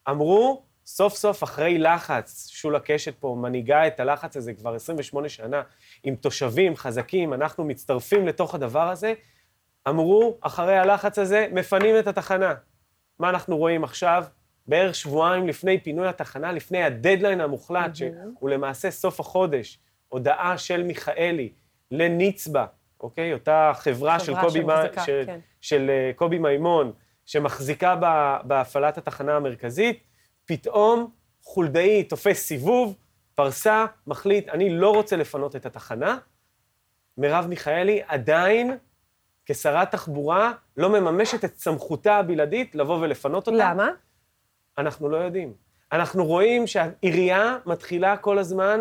[0.09, 5.61] אמרו, סוף סוף, אחרי לחץ, שולה קשת פה מנהיגה את הלחץ הזה כבר 28 שנה,
[6.03, 9.13] עם תושבים חזקים, אנחנו מצטרפים לתוך הדבר הזה,
[9.87, 12.53] אמרו, אחרי הלחץ הזה, מפנים את התחנה.
[13.19, 14.25] מה אנחנו רואים עכשיו?
[14.67, 17.97] בערך שבועיים לפני פינוי התחנה, לפני הדדליין המוחלט, mm-hmm.
[17.97, 21.49] שהוא למעשה סוף החודש, הודעה של מיכאלי
[21.91, 22.65] לנצבה,
[22.99, 23.33] אוקיי?
[23.33, 25.39] אותה חברה, חברה של, קובי, שמחזיקה, של, כן.
[25.61, 26.91] של uh, קובי מימון,
[27.25, 27.95] שמחזיקה
[28.43, 30.03] בהפעלת התחנה המרכזית,
[30.45, 31.11] פתאום
[31.41, 32.95] חולדאי תופס סיבוב,
[33.35, 36.17] פרסה, מחליט, אני לא רוצה לפנות את התחנה.
[37.17, 38.77] מרב מיכאלי עדיין
[39.45, 43.57] כשרת תחבורה, לא מממשת את סמכותה הבלעדית לבוא ולפנות אותה.
[43.57, 43.89] למה?
[44.77, 45.53] אנחנו לא יודעים.
[45.91, 48.79] אנחנו רואים שהעירייה מתחילה כל הזמן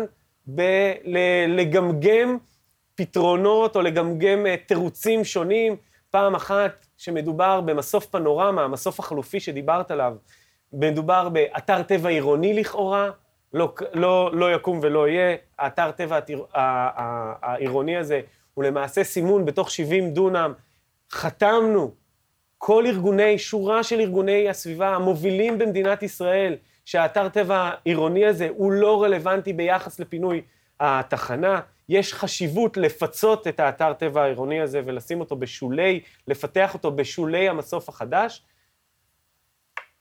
[0.55, 2.37] ב- ל- לגמגם
[2.95, 5.75] פתרונות או לגמגם אה, תירוצים שונים.
[6.11, 10.15] פעם אחת שמדובר במסוף פנורמה, המסוף החלופי שדיברת עליו,
[10.73, 13.09] מדובר באתר טבע עירוני לכאורה,
[13.53, 15.35] לא, לא, לא יקום ולא יהיה.
[15.59, 16.19] האתר טבע
[16.53, 18.21] העירוני הזה
[18.53, 20.53] הוא למעשה סימון בתוך 70 דונם.
[21.11, 21.91] חתמנו
[22.67, 26.55] כל ארגוני, שורה של ארגוני הסביבה המובילים במדינת ישראל,
[26.85, 30.41] שהאתר טבע העירוני הזה הוא לא רלוונטי ביחס לפינוי
[30.79, 31.59] התחנה.
[31.89, 37.89] יש חשיבות לפצות את האתר טבע העירוני הזה ולשים אותו בשולי, לפתח אותו בשולי המסוף
[37.89, 38.43] החדש.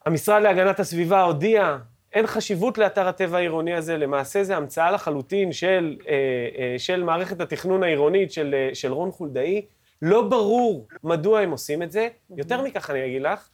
[0.07, 1.77] המשרד להגנת הסביבה הודיע,
[2.13, 6.15] אין חשיבות לאתר הטבע העירוני הזה, למעשה זה המצאה לחלוטין של, אה,
[6.59, 9.63] אה, של מערכת התכנון העירונית של, אה, של רון חולדאי.
[10.07, 12.09] לא ברור מדוע הם עושים את זה.
[12.37, 13.49] יותר מכך אני אגיד לך,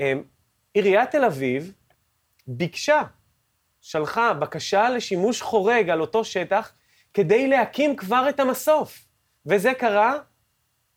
[0.00, 0.12] אה,
[0.74, 1.72] עיריית תל אביב
[2.46, 3.02] ביקשה,
[3.80, 6.72] שלחה בקשה לשימוש חורג על אותו שטח
[7.14, 9.06] כדי להקים כבר את המסוף.
[9.46, 10.18] וזה קרה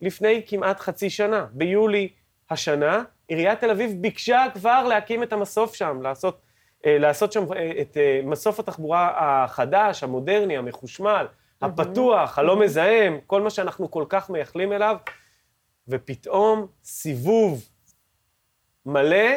[0.02, 1.46] לפני כמעט חצי שנה.
[1.52, 2.10] ביולי
[2.50, 6.42] השנה, עיריית תל אביב ביקשה כבר להקים את המסוף שם, לעשות,
[6.86, 11.28] אה, לעשות שם אה, את אה, מסוף התחבורה החדש, המודרני, המחושמל,
[11.62, 14.98] הפתוח, הלא מזהם, כל מה שאנחנו כל כך מייחלים אליו,
[15.88, 17.70] ופתאום סיבוב
[18.86, 19.28] מלא,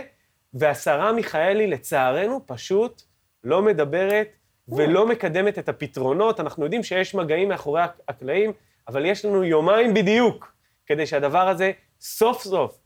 [0.54, 3.02] והשרה מיכאלי, לצערנו, פשוט
[3.44, 4.28] לא מדברת
[4.68, 6.40] ולא מקדמת את הפתרונות.
[6.40, 8.52] אנחנו יודעים שיש מגעים מאחורי הקלעים,
[8.88, 10.54] אבל יש לנו יומיים בדיוק
[10.86, 12.78] כדי שהדבר הזה, סוף סוף,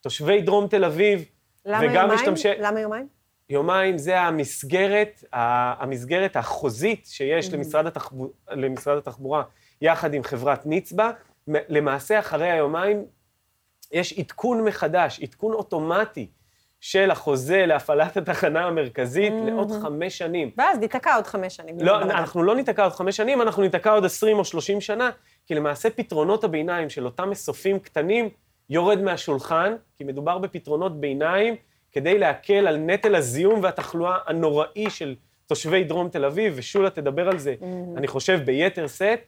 [0.00, 1.24] תושבי דרום תל אביב,
[1.64, 2.10] למה וגם יומיים?
[2.14, 2.48] משתמשי...
[2.58, 3.15] למה יומיים?
[3.50, 9.42] יומיים זה המסגרת, המסגרת החוזית שיש למשרד, התחבור, למשרד התחבורה
[9.80, 11.10] יחד עם חברת נצבא.
[11.48, 13.04] למעשה, אחרי היומיים
[13.92, 16.26] יש עדכון מחדש, עדכון אוטומטי
[16.80, 20.50] של החוזה להפעלת התחנה המרכזית לעוד חמש שנים.
[20.58, 21.76] ואז ניתקע עוד חמש שנים.
[21.80, 25.10] לא, אנחנו לא ניתקע עוד חמש שנים, אנחנו ניתקע עוד עשרים או שלושים שנה,
[25.46, 28.28] כי למעשה פתרונות הביניים של אותם מסופים קטנים
[28.70, 31.56] יורד מהשולחן, כי מדובר בפתרונות ביניים
[31.96, 35.14] כדי להקל על נטל הזיהום והתחלואה הנוראי של
[35.46, 37.54] תושבי דרום תל אביב, ושולה תדבר על זה,
[37.96, 39.20] אני חושב, ביתר שאת,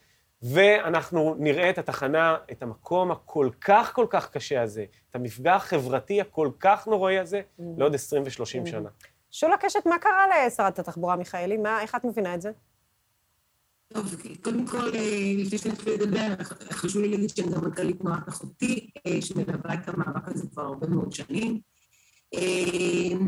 [0.42, 6.20] ואנחנו נראה את התחנה, את המקום הכל כך כל כך קשה הזה, את המפגע החברתי
[6.20, 7.40] הכל כך נוראי הזה,
[7.76, 8.88] לעוד 20 ו-30 שנה.
[9.30, 11.56] שולה קשת, מה קרה לשרת התחבורה מיכאלי?
[11.56, 12.50] מה, איך את מבינה את זה?
[13.92, 16.34] טוב, קודם כל, אה, לפני שנתחיל לדבר,
[16.70, 20.86] חשוב לי להגיד שאני גם מנכ"לית תנועת אחותי, אה, שמלווה את המאבק הזה כבר הרבה
[20.86, 21.60] מאוד שנים.
[22.34, 23.18] אה,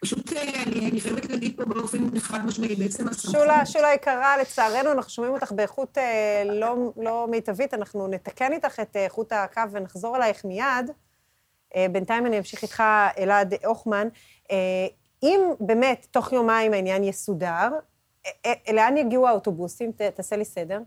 [0.00, 3.40] פשוט אה, אני אני חייבת להגיד פה באופן חד משמעי, בעצם הסמכות...
[3.40, 8.80] שולה, שולה יקרה, לצערנו, אנחנו שומעים אותך באיכות אה, לא, לא מיטבית, אנחנו נתקן איתך
[8.80, 10.90] את איכות הקו ונחזור אלייך מיד.
[11.92, 12.82] בינתיים אני אמשיך איתך,
[13.18, 14.08] אלעד הוכמן.
[14.50, 14.56] אה,
[15.22, 17.68] אם באמת תוך יומיים העניין יסודר,
[18.72, 19.92] לאן יגיעו האוטובוסים?
[20.14, 20.78] תעשה לי סדר.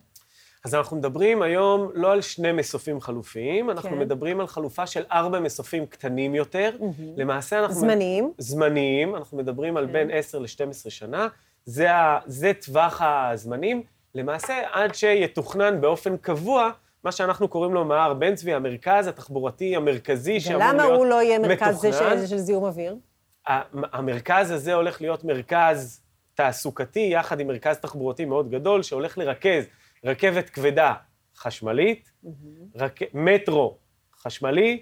[0.65, 3.99] אז אנחנו מדברים היום לא על שני מסופים חלופיים, אנחנו כן.
[3.99, 6.69] מדברים על חלופה של ארבע מסופים קטנים יותר.
[7.17, 7.75] למעשה אנחנו...
[7.75, 8.31] זמניים.
[8.37, 11.27] זמניים, אנחנו מדברים על בין 10 ל-12 שנה.
[11.65, 13.83] זה, ה, זה טווח הזמנים.
[14.15, 16.69] למעשה, עד שיתוכנן באופן קבוע,
[17.03, 21.21] מה שאנחנו קוראים לו מהר בן צבי, המרכז התחבורתי המרכזי שאמור להיות ולמה הוא לא
[21.21, 22.17] יהיה מרכז זה מתוכנן.
[22.19, 22.95] של, של זיהום אוויר?
[23.75, 26.01] המרכז הזה הולך להיות מרכז
[26.33, 29.63] תעסוקתי, יחד עם מרכז תחבורתי מאוד גדול, שהולך לרכז
[30.03, 30.93] רכבת כבדה
[31.37, 32.11] חשמלית,
[32.75, 32.99] רק...
[33.13, 33.77] מטרו
[34.21, 34.81] חשמלי,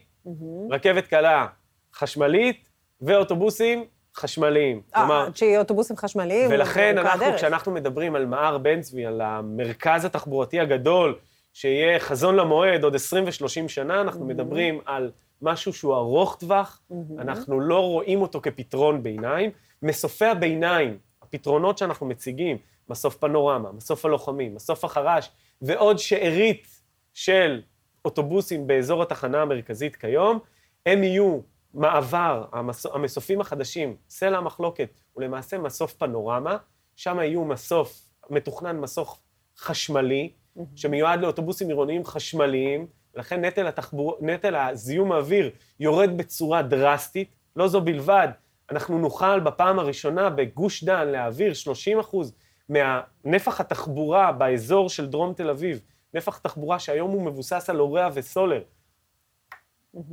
[0.71, 1.47] רכבת קלה
[1.93, 2.69] חשמלית,
[3.01, 4.81] ואוטובוסים חשמליים.
[4.95, 6.51] אה, שיהיו אוטובוסים חשמליים.
[6.51, 7.35] ולכן אנחנו, הדרך.
[7.35, 11.15] כשאנחנו מדברים על מאהר בן צבי, על המרכז התחבורתי הגדול,
[11.53, 15.11] שיהיה חזון למועד עוד 20 ו-30 שנה, אנחנו מדברים על
[15.41, 16.81] משהו שהוא ארוך טווח,
[17.17, 19.49] אנחנו לא רואים אותו כפתרון ביניים.
[19.83, 22.57] מסופי הביניים, הפתרונות שאנחנו מציגים,
[22.91, 25.29] מסוף פנורמה, מסוף הלוחמים, מסוף החרש,
[25.61, 26.67] ועוד שארית
[27.13, 27.61] של
[28.05, 30.39] אוטובוסים באזור התחנה המרכזית כיום,
[30.85, 31.39] הם יהיו
[31.73, 32.85] מעבר, המס...
[32.85, 36.57] המסופים החדשים, סלע המחלוקת הוא למעשה מסוף פנורמה,
[36.95, 39.19] שם יהיו מסוף, מתוכנן מסוף
[39.57, 40.31] חשמלי,
[40.75, 44.17] שמיועד לאוטובוסים עירוניים חשמליים, לכן נטל, התחבור...
[44.21, 47.35] נטל הזיהום האוויר יורד בצורה דרסטית.
[47.55, 48.27] לא זו בלבד,
[48.71, 52.33] אנחנו נוכל בפעם הראשונה בגוש דן להעביר 30 אחוז
[52.71, 55.81] מהנפח התחבורה באזור של דרום תל אביב,
[56.13, 58.61] נפח תחבורה שהיום הוא מבוסס על אוריה וסולר,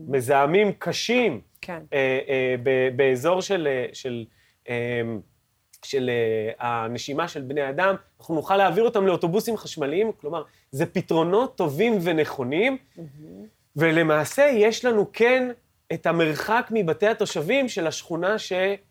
[0.08, 1.82] מזהמים קשים, כן.
[1.92, 4.24] אה, אה, ב- באזור של, אה, של,
[4.68, 5.02] אה,
[5.84, 11.56] של אה, הנשימה של בני אדם, אנחנו נוכל להעביר אותם לאוטובוסים חשמליים, כלומר, זה פתרונות
[11.56, 12.76] טובים ונכונים,
[13.76, 15.48] ולמעשה יש לנו כן
[15.92, 18.87] את המרחק מבתי התושבים של השכונה שקרובה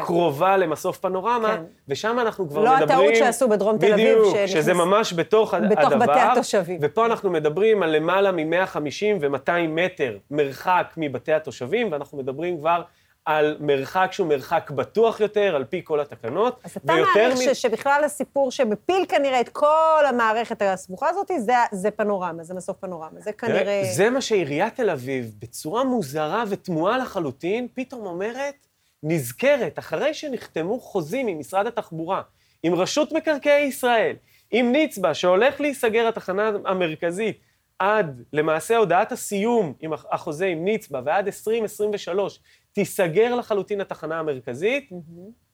[0.00, 0.60] כן.
[0.60, 1.62] למסוף פנורמה, כן.
[1.88, 2.90] ושם אנחנו כבר לא מדברים...
[2.98, 5.98] הטעות שעשו בדרום תל אביב, בדיוק, שנכנס- שזה ממש בתוך, בתוך הדבר.
[6.06, 6.78] בתי התושבים.
[6.82, 8.78] ופה אנחנו מדברים על למעלה מ-150
[9.20, 12.82] ו-200 מטר מרחק מבתי התושבים, ואנחנו מדברים כבר
[13.24, 16.60] על מרחק שהוא מרחק בטוח יותר, על פי כל התקנות.
[16.64, 21.52] אז אתה מעריך מ- ש, שבכלל הסיפור שמפיל כנראה את כל המערכת הסבוכה הזאת, זה,
[21.72, 23.20] זה פנורמה, זה מסוף פנורמה.
[23.20, 23.82] זה כנראה...
[23.92, 28.54] זה מה שעיריית תל אביב, בצורה מוזרה ותמוהה לחלוטין, פתאום אומרת,
[29.02, 32.22] נזכרת, אחרי שנחתמו חוזים עם משרד התחבורה,
[32.62, 34.16] עם רשות מקרקעי ישראל,
[34.50, 37.38] עם נצבא, שהולך להיסגר התחנה המרכזית
[37.78, 42.40] עד למעשה הודעת הסיום עם הח- החוזה עם נצבא, ועד 2023
[42.72, 44.90] תיסגר לחלוטין התחנה המרכזית,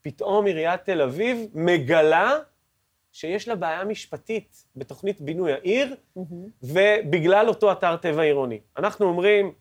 [0.01, 2.39] פתאום עיריית תל אביב מגלה
[3.13, 5.95] שיש לה בעיה משפטית בתוכנית בינוי העיר,
[6.63, 8.61] ובגלל אותו אתר טבע עירוני.
[8.79, 9.53] אנחנו אומרים,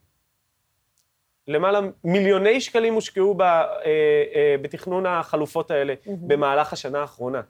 [1.48, 3.64] למעלה מיליוני שקלים הושקעו ב, אה,
[4.34, 7.40] אה, בתכנון החלופות האלה במהלך השנה האחרונה.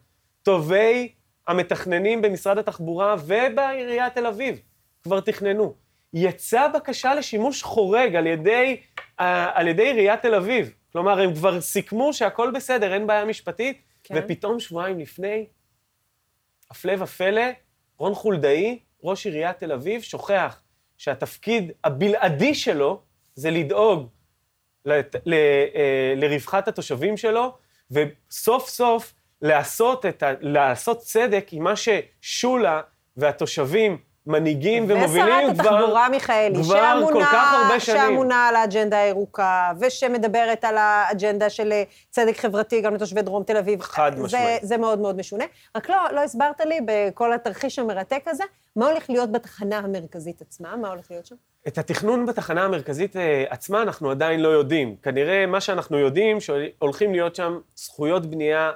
[0.42, 1.12] טובי
[1.46, 4.60] המתכננים במשרד התחבורה ובעיריית תל אביב
[5.02, 5.74] כבר תכננו.
[6.14, 8.80] יצאה בקשה לשימוש חורג על ידי,
[9.20, 10.74] אה, על ידי עיריית תל אביב.
[10.92, 14.14] כלומר, הם כבר סיכמו שהכל בסדר, אין בעיה משפטית, כן.
[14.18, 15.46] ופתאום שבועיים לפני,
[16.70, 17.42] הפלא ופלא,
[17.98, 20.62] רון חולדאי, ראש עיריית תל אביב, שוכח
[20.98, 23.02] שהתפקיד הבלעדי שלו
[23.38, 24.06] זה לדאוג
[24.84, 25.32] לת- ל-
[25.74, 27.52] אה, לרווחת התושבים שלו,
[27.90, 29.12] וסוף סוף
[29.42, 32.80] לעשות, את ה, לעשות צדק עם מה ששולה
[33.16, 38.00] והתושבים מנהיגים ומובילים ושרת התחבורה מיכאלי, כבר שאמונה, כל כך הרבה שנים.
[38.00, 43.56] שאמונה על האג'נדה הירוקה, ושמדברת על האג'נדה של אה, צדק חברתי גם לתושבי דרום תל
[43.56, 43.82] אביב.
[43.82, 44.62] חד זה, משמעית.
[44.62, 45.44] זה מאוד מאוד משונה.
[45.76, 48.44] רק לא, לא הסברת לי בכל התרחיש המרתק הזה,
[48.76, 50.76] מה הולך להיות בתחנה המרכזית עצמה?
[50.76, 51.36] מה הולך להיות שם?
[51.68, 54.96] את התכנון בתחנה המרכזית אה, עצמה אנחנו עדיין לא יודעים.
[55.02, 58.72] כנראה מה שאנחנו יודעים, שהולכים להיות שם זכויות בנייה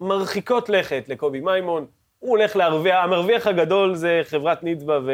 [0.00, 1.86] מרחיקות לכת לקובי מימון.
[2.18, 5.10] הוא הולך להרוויח, המרוויח הגדול זה חברת נצבא ו,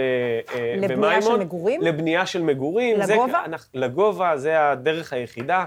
[0.54, 0.90] אה, ומימון.
[0.90, 1.82] לבנייה של מגורים?
[1.82, 3.00] לבנייה של מגורים.
[3.00, 3.32] לגובה?
[3.32, 5.64] זה, אנחנו, לגובה, זה הדרך היחידה.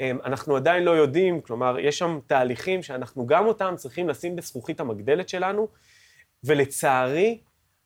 [0.00, 4.80] אה, אנחנו עדיין לא יודעים, כלומר, יש שם תהליכים שאנחנו גם אותם צריכים לשים בזכוכית
[4.80, 5.68] המגדלת שלנו,
[6.44, 7.38] ולצערי,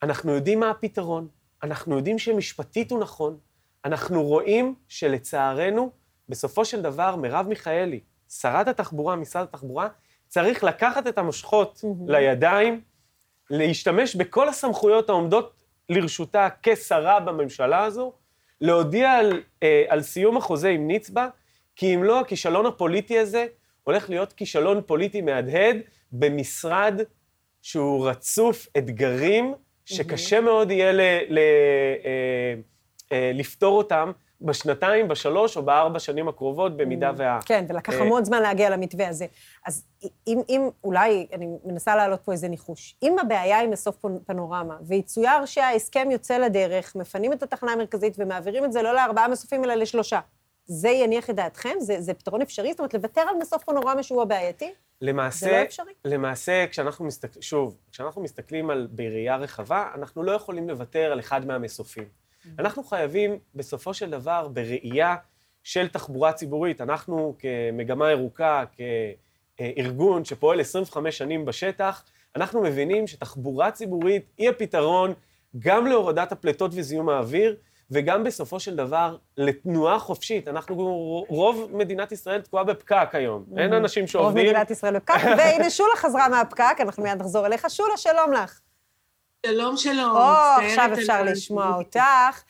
[0.03, 1.29] אנחנו יודעים מה הפתרון.
[1.63, 3.39] אנחנו יודעים שמשפטית הוא נכון.
[3.85, 5.91] אנחנו רואים שלצערנו,
[6.29, 9.89] בסופו של דבר, מרב מיכאלי, שרת התחבורה, משרד התחבורה,
[10.29, 12.81] צריך לקחת את המושכות לידיים,
[13.51, 15.53] להשתמש בכל הסמכויות העומדות
[15.89, 18.13] לרשותה כשרה בממשלה הזו,
[18.61, 21.29] להודיע על, אה, על סיום החוזה עם נצבא,
[21.77, 23.47] כי אם לא, הכישלון הפוליטי הזה
[23.85, 25.77] הולך להיות כישלון פוליטי מהדהד
[26.13, 27.01] במשרד
[27.63, 29.55] שהוא רצוף אתגרים,
[29.89, 32.55] שקשה מאוד יהיה ל, ל, אה,
[33.13, 37.39] אה, לפתור אותם בשנתיים, בשלוש או בארבע שנים הקרובות, במידה וה...
[37.45, 39.27] כן, ולקח אה, המון זמן להגיע למתווה הזה.
[39.67, 39.85] אז
[40.27, 44.77] אם, אם, אולי, אני מנסה להעלות פה איזה ניחוש, אם הבעיה היא מסוף פנ- פנורמה,
[44.83, 49.75] ויצויר שההסכם יוצא לדרך, מפנים את התחנה המרכזית ומעבירים את זה לא לארבעה מסופים, אלא
[49.75, 50.21] לשלושה,
[50.69, 51.75] זה יניח את דעתכם?
[51.81, 52.71] זה, זה פתרון אפשרי?
[52.71, 54.73] זאת אומרת, לוותר על מסוף פנורמה שהוא הבעייתי?
[55.01, 55.93] למעשה, זה לא אפשרי?
[56.05, 61.47] למעשה, כשאנחנו מסתכלים, שוב, כשאנחנו מסתכלים על בראייה רחבה, אנחנו לא יכולים לוותר על אחד
[61.47, 62.05] מהמסופים.
[62.59, 65.17] אנחנו חייבים, בסופו של דבר, בראייה
[65.63, 68.65] של תחבורה ציבורית, אנחנו כמגמה ירוקה,
[69.57, 72.05] כארגון שפועל 25 שנים בשטח,
[72.37, 75.15] אנחנו מבינים שתחבורה ציבורית היא הפתרון
[75.59, 77.57] גם להורדת הפליטות וזיהום האוויר,
[77.91, 80.49] וגם בסופו של דבר לתנועה חופשית.
[80.49, 80.75] אנחנו,
[81.29, 83.45] רוב מדינת ישראל תקועה בפקק היום.
[83.57, 84.47] אין אנשים רוב שעובדים.
[84.47, 87.71] מדינת ישראל בפקק, והנה שולה חזרה מהפקק, אנחנו מיד נחזור אליך.
[87.71, 88.61] שולה, שלום לך.
[89.47, 90.17] שלום, שלום.
[90.17, 90.23] או,
[90.67, 92.43] עכשיו אפשר לשמוע אותך.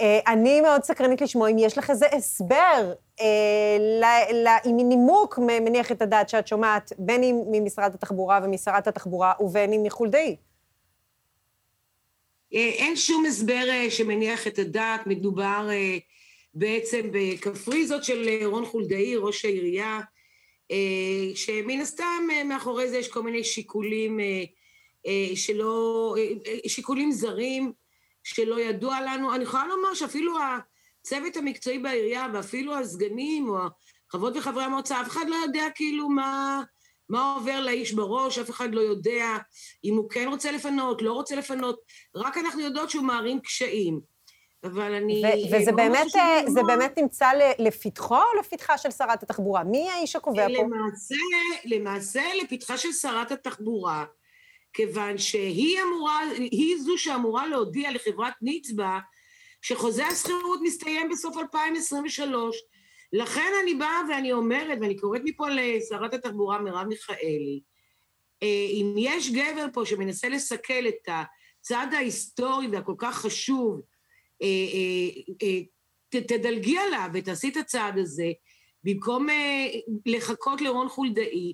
[0.00, 6.02] אה, אני מאוד סקרנית לשמוע אם יש לך איזה הסבר, אה, עם נימוק מניח את
[6.02, 10.36] הדעת שאת שומעת, בין אם ממשרד התחבורה ומשרת התחבורה ובין אם מחולדאי.
[12.54, 15.98] אה, אין שום הסבר אה, שמניח את הדעת, מדובר אה,
[16.54, 20.00] בעצם בקפריזות של רון חולדאי, ראש העירייה,
[21.34, 24.20] שמן הסתם מאחורי זה יש כל מיני שיקולים
[25.34, 26.14] שלא,
[26.66, 27.72] שיקולים זרים
[28.24, 29.34] שלא ידוע לנו.
[29.34, 30.34] אני יכולה לומר שאפילו
[31.00, 33.58] הצוות המקצועי בעירייה ואפילו הסגנים או
[34.10, 36.62] חברות וחברי המועצה, אף אחד לא יודע כאילו מה,
[37.08, 39.36] מה עובר לאיש בראש, אף אחד לא יודע
[39.84, 41.80] אם הוא כן רוצה לפנות, לא רוצה לפנות,
[42.14, 44.00] רק אנחנו יודעות שהוא מערים קשיים.
[44.64, 45.22] אבל אני...
[45.24, 49.64] ו- וזה באמת, אה, זה באמת נמצא לפתחו או לפתחה של שרת התחבורה?
[49.64, 50.62] מי האיש הקובע פה?
[50.62, 51.14] למעשה,
[51.64, 54.04] למעשה לפתחה של שרת התחבורה,
[54.72, 58.98] כיוון שהיא אמורה, היא זו שאמורה להודיע לחברת נצבא
[59.62, 62.56] שחוזה השכירות מסתיים בסוף 2023.
[63.16, 67.60] לכן אני באה ואני אומרת, ואני קוראת מפה לשרת התחבורה מרב מיכאלי,
[68.42, 73.80] אה, אם יש גבר פה שמנסה לסכל את הצד ההיסטורי והכל כך חשוב,
[74.42, 74.46] אה,
[75.42, 75.60] אה,
[76.08, 78.32] תדלגי עליו ותעשי את הצעד הזה,
[78.84, 79.26] במקום
[80.06, 81.52] לחכות לרון חולדאי.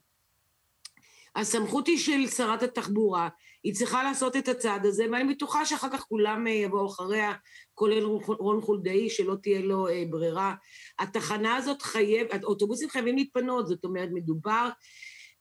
[1.37, 3.29] הסמכות היא של שרת התחבורה,
[3.65, 7.33] היא צריכה לעשות את הצעד הזה, ואני בטוחה שאחר כך כולם יבואו אחריה,
[7.75, 10.55] כולל רון חולדאי, שלא תהיה לו ברירה.
[10.99, 14.69] התחנה הזאת חייבת, האוטובוסים חייבים להתפנות, זאת אומרת, מדובר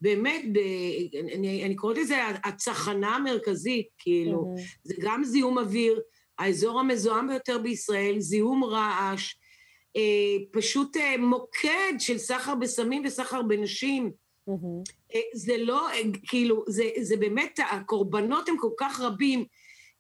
[0.02, 0.58] באמת, ב,
[1.36, 4.80] אני, אני קוראת לזה הצחנה המרכזית, כאילו, mm-hmm.
[4.84, 6.02] זה גם זיהום אוויר,
[6.40, 9.36] האזור המזוהם ביותר בישראל, זיהום רעש,
[9.96, 14.12] אה, פשוט אה, מוקד של סחר בסמים וסחר בנשים.
[14.50, 14.92] Mm-hmm.
[15.16, 19.46] אה, זה לא, אה, כאילו, זה, זה באמת, הקורבנות הם כל כך רבים.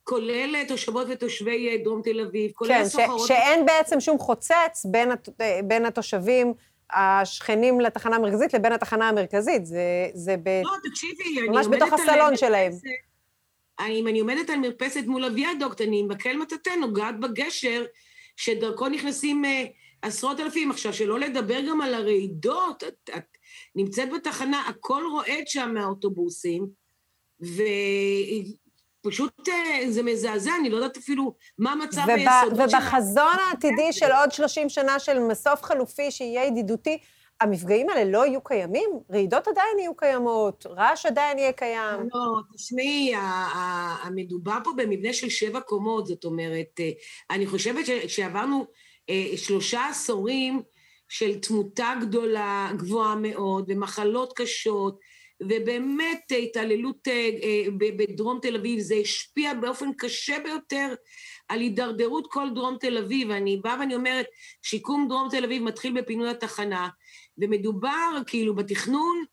[0.03, 3.27] כולל תושבות ותושבי אה, דרום תל אביב, כולל כן, סוחרות...
[3.27, 5.29] כן, שאין בעצם שום חוצץ בין, הת...
[5.41, 6.53] אה, בין התושבים
[6.91, 9.65] השכנים לתחנה המרכזית לבין התחנה המרכזית.
[9.65, 10.49] זה, זה ב...
[10.63, 12.71] לא, תקשיבי, ממש בתוך הסלון שלהם.
[13.89, 17.85] אם אני עומדת על מרפסת מול הוויאדוקט, אני עם מקל מטאטא נוגעת בגשר
[18.35, 19.47] שדרכו נכנסים uh,
[20.01, 20.71] עשרות אלפים.
[20.71, 23.37] עכשיו, שלא לדבר גם על הרעידות, את, את
[23.75, 26.67] נמצאת בתחנה, הכל רועד שם מהאוטובוסים,
[27.43, 27.61] ו...
[29.01, 32.77] פשוט אה, זה מזעזע, אני לא יודעת אפילו מה מצב היסודות של...
[32.77, 36.97] ובחזון העתידי של עוד 30 שנה של מסוף חלופי שיהיה ידידותי,
[37.41, 38.89] המפגעים האלה לא יהיו קיימים?
[39.11, 41.99] רעידות עדיין יהיו קיימות, רעש עדיין יהיה קיים.
[42.13, 43.13] לא, תשמעי,
[44.03, 46.89] המדובר פה במבנה של שבע קומות, זאת אומרת, אה,
[47.29, 48.65] אני חושבת שעברנו
[49.35, 50.61] שלושה עשורים
[51.09, 54.99] של תמותה גדולה, גבוהה מאוד, ומחלות קשות,
[55.43, 60.93] ובאמת התעללות אה, אה, בדרום תל אביב, זה השפיע באופן קשה ביותר
[61.47, 63.27] על הידרדרות כל דרום תל אביב.
[63.29, 64.25] ואני באה ואני אומרת,
[64.61, 66.89] שיקום דרום תל אביב מתחיל בפינוי התחנה,
[67.37, 69.23] ומדובר כאילו בתכנון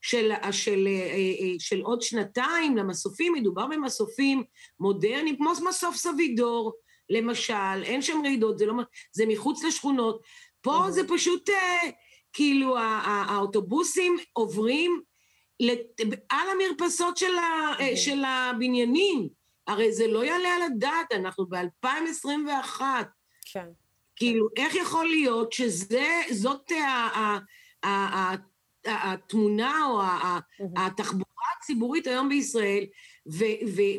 [0.00, 4.44] של, של, אה, של עוד שנתיים למסופים, מדובר במסופים
[4.80, 6.72] מודרניים, כמו מסוף סבידור,
[7.10, 8.74] למשל, אין שם רעידות, זה, לא,
[9.12, 10.22] זה מחוץ לשכונות.
[10.60, 11.50] פה זה פשוט,
[12.32, 12.76] כאילו,
[13.28, 15.00] האוטובוסים עוברים
[16.30, 17.96] על המרפסות של, ה, okay.
[17.96, 19.28] של הבניינים.
[19.66, 22.80] הרי זה לא יעלה על הדעת, אנחנו ב-2021.
[23.52, 23.66] כן.
[24.16, 26.72] כאילו, איך יכול להיות שזאת
[28.84, 30.02] התמונה או
[30.76, 31.26] התחבורה
[31.58, 32.84] הציבורית היום בישראל,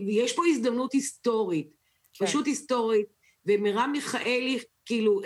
[0.08, 1.77] ויש פה הזדמנות היסטורית,
[2.20, 2.26] כן.
[2.26, 3.08] פשוט היסטורית,
[3.46, 5.22] ומרב מיכאלי, כאילו,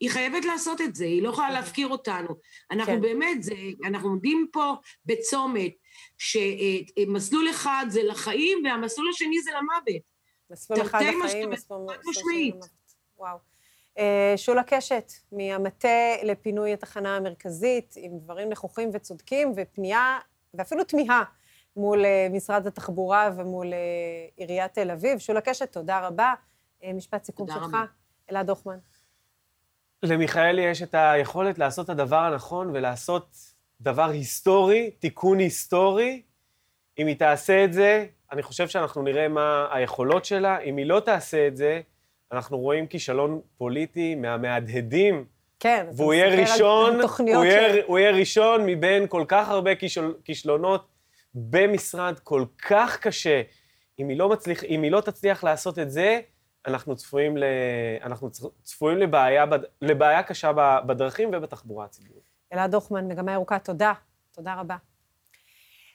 [0.00, 2.28] היא חייבת לעשות את זה, היא לא יכולה להפקיר אותנו.
[2.70, 3.00] אנחנו כן.
[3.00, 3.54] באמת, זה,
[3.84, 4.74] אנחנו עומדים פה
[5.06, 5.72] בצומת,
[6.18, 10.02] שמסלול אחד זה לחיים והמסלול השני זה למוות.
[10.50, 12.68] מסלול אחד לחיים, מסלול למוות.
[13.18, 13.38] וואו.
[13.98, 20.18] אה, שולה קשת, מהמטה לפינוי התחנה המרכזית, עם דברים נכוחים וצודקים, ופנייה,
[20.54, 21.24] ואפילו תמיהה
[21.78, 23.78] מול אה, משרד התחבורה ומול אה,
[24.36, 25.18] עיריית תל אביב.
[25.18, 26.34] שולה קשת, תודה רבה.
[26.94, 27.76] משפט סיכום שלך.
[28.30, 28.78] אלעד הוכמן.
[30.02, 33.36] למיכאלי יש את היכולת לעשות את הדבר הנכון ולעשות
[33.80, 36.22] דבר היסטורי, תיקון היסטורי.
[36.98, 40.58] אם היא תעשה את זה, אני חושב שאנחנו נראה מה היכולות שלה.
[40.58, 41.80] אם היא לא תעשה את זה,
[42.32, 45.24] אנחנו רואים כישלון פוליטי מהמהדהדים.
[45.60, 50.87] כן, והוא יהיה ראשון, הוא יהיה, הוא יהיה ראשון מבין כל כך הרבה כישל, כישלונות
[51.34, 53.42] במשרד כל כך קשה.
[53.98, 56.20] אם היא לא, מצליח, אם היא לא תצליח לעשות את זה,
[56.66, 57.44] אנחנו צפויים, ל...
[58.02, 58.28] אנחנו
[58.62, 59.44] צפויים לבעיה,
[59.82, 60.52] לבעיה קשה
[60.86, 62.28] בדרכים ובתחבורה הציבורית.
[62.52, 63.92] אלעד הוכמן, מגמה ירוקה, תודה.
[64.32, 64.76] תודה רבה.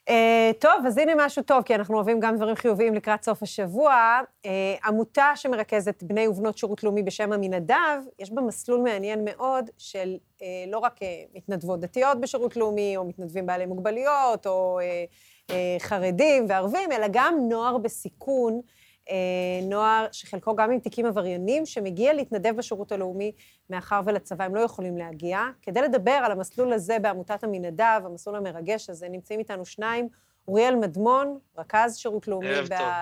[0.10, 0.14] Uh,
[0.60, 4.20] טוב, אז הנה משהו טוב, כי אנחנו אוהבים גם דברים חיוביים לקראת סוף השבוע.
[4.44, 4.48] Uh,
[4.86, 10.44] עמותה שמרכזת בני ובנות שירות לאומי בשם עמינדב, יש בה מסלול מעניין מאוד של uh,
[10.68, 16.46] לא רק uh, מתנדבות דתיות בשירות לאומי, או מתנדבים בעלי מוגבלויות, או uh, uh, חרדים
[16.50, 18.62] וערבים, אלא גם נוער בסיכון.
[19.10, 19.16] אה,
[19.64, 23.32] נוער שחלקו גם עם תיקים עבריינים, שמגיע להתנדב בשירות הלאומי,
[23.70, 25.40] מאחר ולצבא הם לא יכולים להגיע.
[25.62, 30.10] כדי לדבר על המסלול הזה בעמותת עמינדב, המסלול המרגש הזה, נמצאים איתנו שניים,
[30.48, 32.48] אוריאל מדמון, רכז שירות לאומי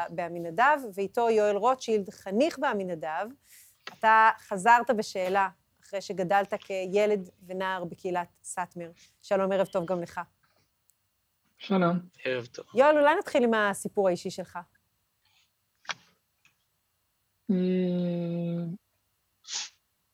[0.09, 3.27] בעמינדב, ואיתו יואל רוטשילד, חניך בעמינדב.
[3.99, 5.49] אתה חזרת בשאלה
[5.83, 8.91] אחרי שגדלת כילד ונער בקהילת סאטמר.
[9.21, 10.21] שלום, ערב טוב גם לך.
[11.57, 11.99] שלום.
[12.25, 12.65] ערב טוב.
[12.73, 14.59] יואל, אולי נתחיל עם הסיפור האישי שלך.
[17.51, 18.65] אה,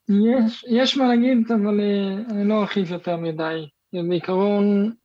[0.09, 3.69] יש, יש מה להגיד, אבל אה, אני לא ארחיב יותר מדי.
[4.09, 4.95] בעיקרון,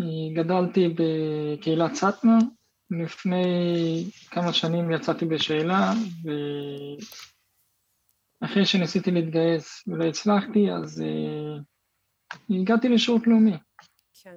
[0.00, 2.38] אה, גדלתי בקהילת סאטמר,
[2.90, 3.44] לפני
[4.30, 5.92] כמה שנים יצאתי בשאלה,
[8.44, 11.02] אחרי שניסיתי להתגייס ולא הצלחתי, אז
[12.50, 13.56] הגעתי לשירות לאומי.
[14.22, 14.36] כן.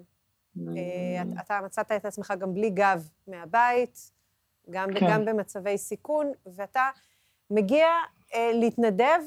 [0.58, 4.12] אה, אתה מצאת את עצמך גם בלי גב מהבית,
[4.70, 5.08] גם, כן.
[5.10, 6.90] גם במצבי סיכון, ואתה
[7.50, 7.88] מגיע
[8.34, 9.20] אה, להתנדב,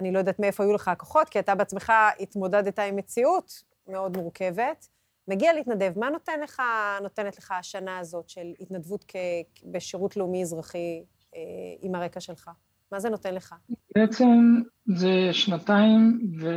[0.00, 4.88] אני לא יודעת מאיפה היו לך הכוחות, כי אתה בעצמך התמודדת עם מציאות מאוד מורכבת.
[5.28, 6.62] מגיע להתנדב, מה נותן לך,
[7.02, 9.16] נותנת לך השנה הזאת של התנדבות כ,
[9.64, 11.04] בשירות לאומי-אזרחי
[11.34, 11.40] אה,
[11.80, 12.50] עם הרקע שלך?
[12.92, 13.54] מה זה נותן לך?
[13.94, 14.26] בעצם
[14.86, 16.48] זה שנתיים, ו...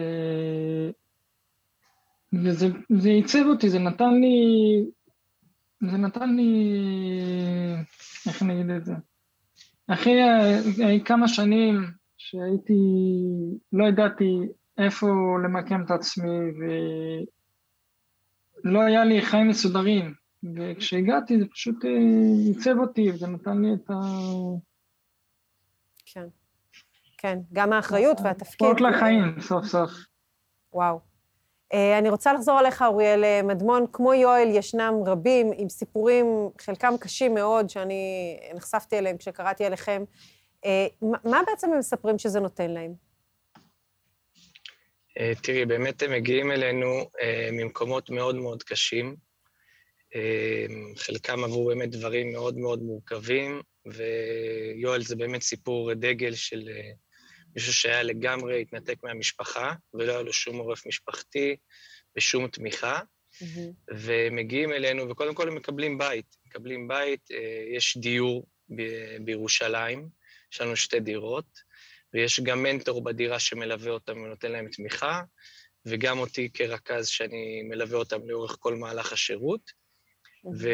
[2.33, 4.85] וזה עיצב אותי, זה נתן לי...
[5.81, 6.73] זה נתן לי...
[8.27, 8.93] איך אני אגיד את זה?
[9.87, 11.75] אחרי כמה שנים
[12.17, 12.73] שהייתי...
[13.73, 14.39] לא ידעתי
[14.77, 15.07] איפה
[15.43, 16.39] למקם את עצמי,
[18.63, 20.13] ולא היה לי חיים מסודרים,
[20.55, 21.89] וכשהגעתי זה פשוט אה,
[22.47, 23.93] עיצב אותי, וזה נתן לי את ה...
[26.05, 26.27] כן.
[27.17, 28.53] כן, גם האחריות והתפקיד.
[28.53, 29.91] ספורט לחיים, סוף סוף.
[30.73, 31.10] וואו.
[31.73, 33.85] אה, אני רוצה לחזור אליך, אוריאל אה, מדמון.
[33.93, 40.03] כמו יואל, ישנם רבים עם סיפורים, חלקם קשים מאוד, שאני נחשפתי אליהם כשקראתי עליכם.
[40.65, 42.93] אה, מה בעצם הם מספרים שזה נותן להם?
[45.43, 47.05] תראי, באמת הם מגיעים אלינו
[47.51, 49.15] ממקומות מאוד מאוד קשים.
[50.97, 56.69] חלקם עברו באמת דברים מאוד מאוד מורכבים, ויואל זה באמת סיפור דגל של
[57.55, 61.55] מישהו שהיה לגמרי התנתק מהמשפחה, ולא היה לו שום עורף משפחתי
[62.17, 63.93] ושום תמיכה, mm-hmm.
[63.97, 66.37] ומגיעים אלינו, וקודם כל הם מקבלים בית.
[66.45, 70.09] מקבלים בית, אה, יש דיור ב- בירושלים,
[70.53, 71.71] יש לנו שתי דירות,
[72.13, 75.21] ויש גם מנטור בדירה שמלווה אותם ונותן להם תמיכה,
[75.85, 79.61] וגם אותי כרכז שאני מלווה אותם לאורך כל מהלך השירות.
[80.45, 80.67] Mm-hmm.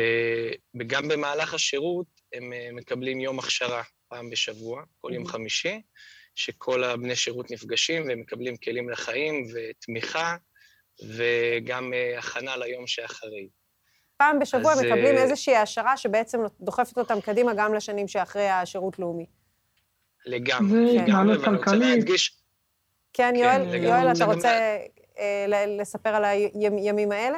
[0.80, 5.82] וגם במהלך השירות הם אה, מקבלים יום הכשרה פעם בשבוע, כל יום חמישי,
[6.38, 10.36] שכל הבני שירות נפגשים ומקבלים כלים לחיים ותמיכה,
[11.04, 13.48] וגם אה, הכנה ליום שאחרי.
[14.18, 14.80] פעם בשבוע אז...
[14.80, 19.26] מקבלים אה, איזושהי העשרה שבעצם דוחפת אותם קדימה גם לשנים שאחרי השירות לאומי.
[20.26, 22.38] לגמרי, לגמרי, ואני רוצה להדגיש...
[23.14, 24.78] כן, יואל, כן, יואל, אתה רוצה
[25.20, 27.38] אה, לספר על הימים האלה?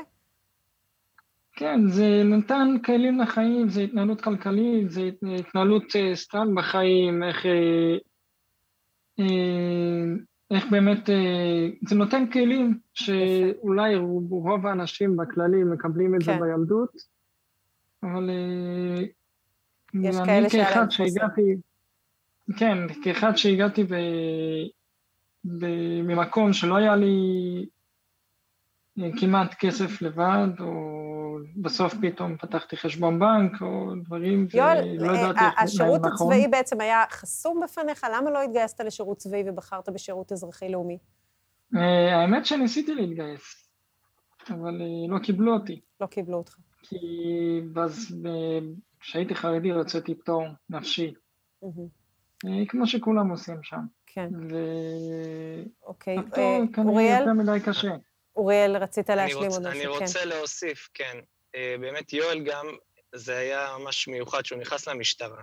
[1.55, 5.01] כן, זה נתן כלים לחיים, זה התנהלות כלכלית, זה
[5.39, 5.83] התנהלות
[6.13, 7.45] סתם בחיים, איך
[10.51, 13.95] איך באמת, אה, זה נותן כלים שאולי
[14.29, 16.25] רוב האנשים בכללי מקבלים את כן.
[16.25, 16.91] זה בילדות,
[18.03, 19.03] אבל אה,
[19.93, 21.55] אני כאחד שהגעתי,
[22.57, 23.95] כן, כאחד שהגעתי ב,
[25.45, 25.65] ב,
[26.03, 27.15] ממקום שלא היה לי
[29.19, 31.08] כמעט כסף לבד, או
[31.55, 36.33] בסוף פתאום פתחתי חשבון בנק, או דברים, יואל, ולא ידעתי איך השירות נכון.
[36.33, 38.07] הצבאי בעצם היה חסום בפניך?
[38.13, 40.97] למה לא התגייסת לשירות צבאי ובחרת בשירות אזרחי-לאומי?
[41.75, 43.69] אה, האמת שניסיתי להתגייס,
[44.49, 45.81] אבל אה, לא קיבלו אותי.
[46.01, 46.55] לא קיבלו אותך.
[46.81, 46.97] כי
[48.99, 51.13] כשהייתי חרדי רציתי פטור נפשי.
[52.45, 53.81] אה, כמו שכולם עושים שם.
[54.05, 54.29] כן.
[54.49, 54.55] ו...
[55.83, 56.17] אוקיי.
[56.17, 57.95] הפטור כנראה יותר מדי קשה.
[58.35, 59.77] אוריאל, רצית להשלים עוד משהו, כן.
[59.77, 61.17] אני רוצה להוסיף, כן.
[61.55, 62.67] אה, באמת, יואל גם,
[63.15, 65.41] זה היה ממש מיוחד שהוא נכנס למשטרה.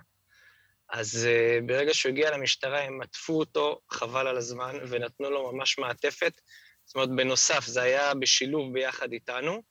[0.89, 5.79] אז uh, ברגע שהוא הגיע למשטרה, הם עטפו אותו, חבל על הזמן, ונתנו לו ממש
[5.79, 6.41] מעטפת.
[6.85, 9.63] זאת אומרת, בנוסף, זה היה בשילוב ביחד איתנו.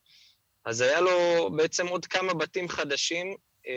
[0.65, 3.67] אז היה לו בעצם עוד כמה בתים חדשים, uh,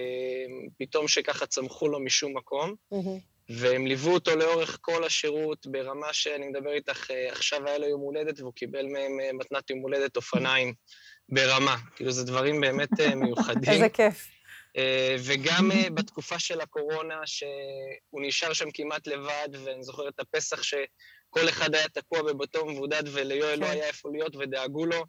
[0.78, 3.20] פתאום שככה צמחו לו משום מקום, mm-hmm.
[3.48, 8.00] והם ליוו אותו לאורך כל השירות, ברמה שאני מדבר איתך, uh, עכשיו היה לו יום
[8.00, 10.74] הולדת, והוא קיבל מהם uh, מתנת יום הולדת אופניים.
[11.28, 11.76] ברמה.
[11.96, 13.72] כאילו, זה דברים באמת אה, מיוחדים.
[13.72, 14.28] איזה כיף.
[14.76, 20.62] אה, וגם אה, בתקופה של הקורונה, שהוא נשאר שם כמעט לבד, ואני זוכר את הפסח
[20.62, 23.72] שכל אחד היה תקוע בביתו מבודד, וליואל לא כן.
[23.72, 25.04] היה איפה להיות, ודאגו לו.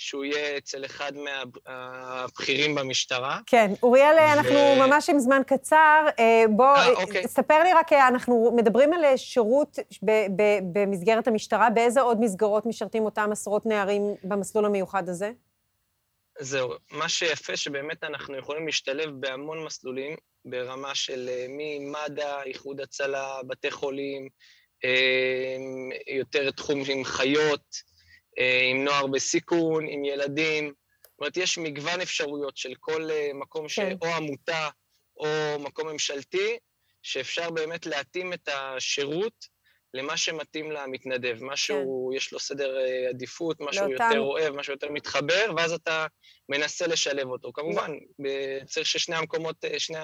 [0.00, 3.40] שהוא יהיה אצל אחד מהבכירים במשטרה.
[3.46, 4.32] כן, אוריאל, ו...
[4.32, 6.06] אנחנו ממש עם זמן קצר.
[6.50, 7.28] בוא, 아, אוקיי.
[7.28, 13.04] ספר לי רק, אנחנו מדברים על שירות ב- ב- במסגרת המשטרה, באיזה עוד מסגרות משרתים
[13.04, 15.30] אותם עשרות נערים במסלול המיוחד הזה?
[16.38, 23.38] זהו, מה שיפה שבאמת אנחנו יכולים להשתלב בהמון מסלולים, ברמה של אה, ממד"א, איחוד הצלה,
[23.46, 24.28] בתי חולים,
[24.84, 25.56] אה,
[26.16, 27.89] יותר תחום עם חיות, אה,
[28.70, 30.72] עם נוער בסיכון, עם ילדים.
[31.02, 33.78] זאת אומרת, יש מגוון אפשרויות של כל מקום ש...
[33.78, 33.96] כן.
[34.02, 34.68] או עמותה
[35.16, 35.26] או
[35.58, 36.58] מקום ממשלתי,
[37.02, 39.46] שאפשר באמת להתאים את השירות
[39.94, 42.16] למה שמתאים למתנדב, משהו, כן.
[42.16, 44.04] יש לו סדר אה, עדיפות, משהו לאותם...
[44.04, 46.06] יותר אוהב, משהו יותר מתחבר, ואז אתה
[46.48, 47.52] מנסה לשלב אותו.
[47.52, 47.90] כמובן,
[48.66, 49.98] צריך ששני המקומות, אה, שני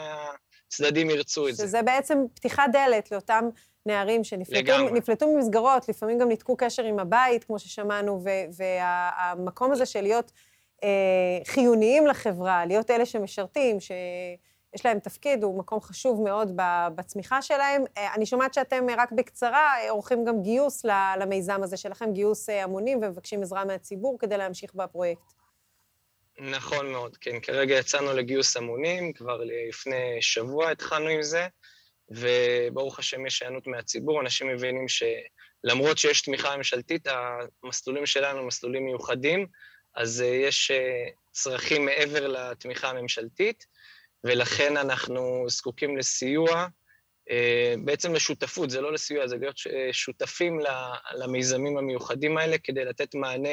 [0.68, 1.66] הצדדים ירצו את זה.
[1.66, 3.44] שזה בעצם פתיחת דלת לאותם
[3.86, 8.24] נערים שנפלטו ממסגרות, לפעמים גם ניתקו קשר עם הבית, כמו ששמענו,
[8.56, 10.32] והמקום הזה של להיות
[10.84, 16.52] אה, חיוניים לחברה, להיות אלה שמשרתים, שיש להם תפקיד, הוא מקום חשוב מאוד
[16.94, 17.84] בצמיחה שלהם.
[17.98, 20.84] אה, אני שומעת שאתם אה, רק בקצרה אה, עורכים גם גיוס
[21.20, 25.32] למיזם הזה שלכם, גיוס המונים, ומבקשים עזרה מהציבור כדי להמשיך בפרויקט.
[26.38, 27.40] נכון מאוד, כן.
[27.40, 31.46] כרגע יצאנו לגיוס המונים, כבר לפני שבוע התחלנו עם זה,
[32.10, 37.06] וברוך השם יש היענות מהציבור, אנשים מבינים שלמרות שיש תמיכה ממשלתית,
[37.62, 39.46] המסלולים שלנו הם מסלולים מיוחדים,
[39.96, 43.66] אז אה, יש אה, צרכים מעבר לתמיכה הממשלתית,
[44.24, 46.66] ולכן אנחנו זקוקים לסיוע,
[47.84, 50.58] בעצם לשותפות, זה לא לסיוע, זה להיות אה, שותפים
[51.14, 53.48] למיזמים המיוחדים האלה, כדי לתת מענה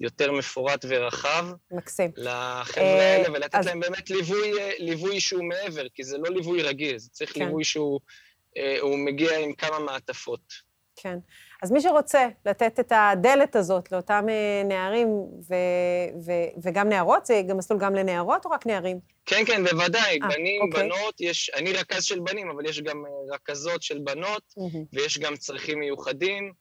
[0.00, 2.10] יותר מפורט ורחב מקסים.
[2.16, 6.30] לחבר'ה אה, האלה, ולתת אז- להם באמת ליווי, אה, ליווי שהוא מעבר, כי זה לא
[6.30, 7.40] ליווי רגיל, זה צריך כן.
[7.40, 8.00] ליווי שהוא
[8.56, 10.52] אה, הוא מגיע עם כמה מעטפות.
[10.96, 11.18] כן.
[11.62, 15.08] אז מי שרוצה לתת את הדלת הזאת לאותם אה, נערים
[15.48, 15.54] ו-
[16.26, 19.13] ו- וגם נערות, זה גם מסלול גם לנערות או רק נערים?
[19.26, 20.82] כן, כן, בוודאי, אה, בנים, אוקיי.
[20.82, 24.54] בנות, יש, אני רכז של בנים, אבל יש גם אה, רכזות של בנות,
[24.92, 26.52] ויש גם צרכים מיוחדים.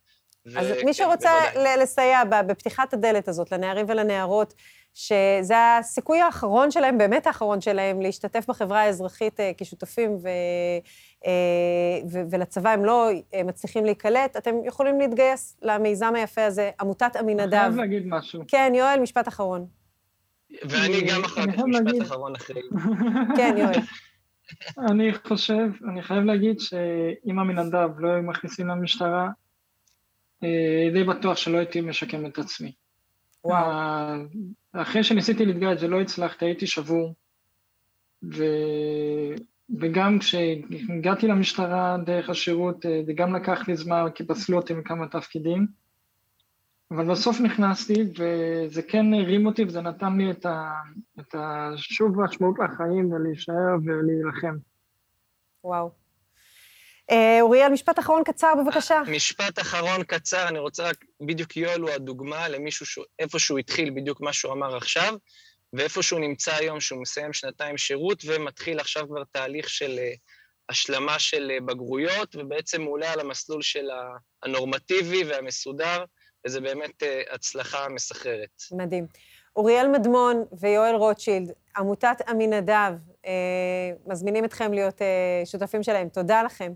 [0.58, 1.78] אז וכן, מי שרוצה בוודאי.
[1.78, 4.54] לסייע בפתיחת הדלת הזאת לנערים ולנערות,
[4.94, 10.30] שזה הסיכוי האחרון שלהם, באמת האחרון שלהם, להשתתף בחברה האזרחית אה, כשותפים, ו,
[12.12, 13.10] ו, ולצבא הם לא
[13.46, 17.60] מצליחים להיקלט, אתם יכולים להתגייס למיזם היפה הזה, עמותת אני עמינדב.
[17.60, 18.42] חייב להגיד משהו.
[18.48, 19.83] כן, יואל, משפט אחרון.
[20.62, 22.62] ואני גם אחר אני כך משפט אחרון אחרי.
[23.38, 23.80] כן, יואל.
[24.78, 29.30] אני חושב, אני חייב להגיד שאם המנדב לא היו מכניסים למשטרה,
[30.44, 32.72] אה, די בטוח שלא הייתי משקם את עצמי.
[33.44, 34.26] וואו.
[34.74, 37.14] אחרי שניסיתי להתגייס ולא הצלחתי, הייתי שבור.
[38.34, 38.44] ו...
[39.80, 45.08] וגם כשהגעתי למשטרה דרך השירות, אה, זה גם לקח לי זמן, כי פסלו אותי מכמה
[45.08, 45.68] תפקידים.
[46.96, 50.72] אבל בסוף נכנסתי, וזה כן הרים אותי, וזה נתן לי את, ה...
[51.20, 54.56] את השוב משמעות לחיים, ולהישאר ולהילחם.
[55.64, 55.92] וואו.
[57.12, 59.02] אה, אוריאל, משפט אחרון קצר, בבקשה.
[59.12, 63.90] משפט אחרון קצר, אני רוצה רק, בדיוק יואל הוא הדוגמה למישהו, שהוא, איפה שהוא התחיל,
[63.90, 65.16] בדיוק מה שהוא אמר עכשיו,
[65.74, 70.14] ואיפה שהוא נמצא היום, שהוא מסיים שנתיים שירות ומתחיל עכשיו כבר תהליך של אה,
[70.70, 76.04] השלמה של אה, בגרויות, ובעצם הוא עולה על המסלול של ה- הנורמטיבי והמסודר,
[76.46, 78.64] וזה באמת אה, הצלחה מסחררת.
[78.72, 79.08] מדהים.
[79.56, 82.94] אוריאל מדמון ויואל רוטשילד, עמותת עמינדב,
[83.26, 83.32] אה,
[84.08, 85.08] מזמינים אתכם להיות אה,
[85.46, 86.10] שותפים שלהם.
[86.10, 86.74] תודה לכם.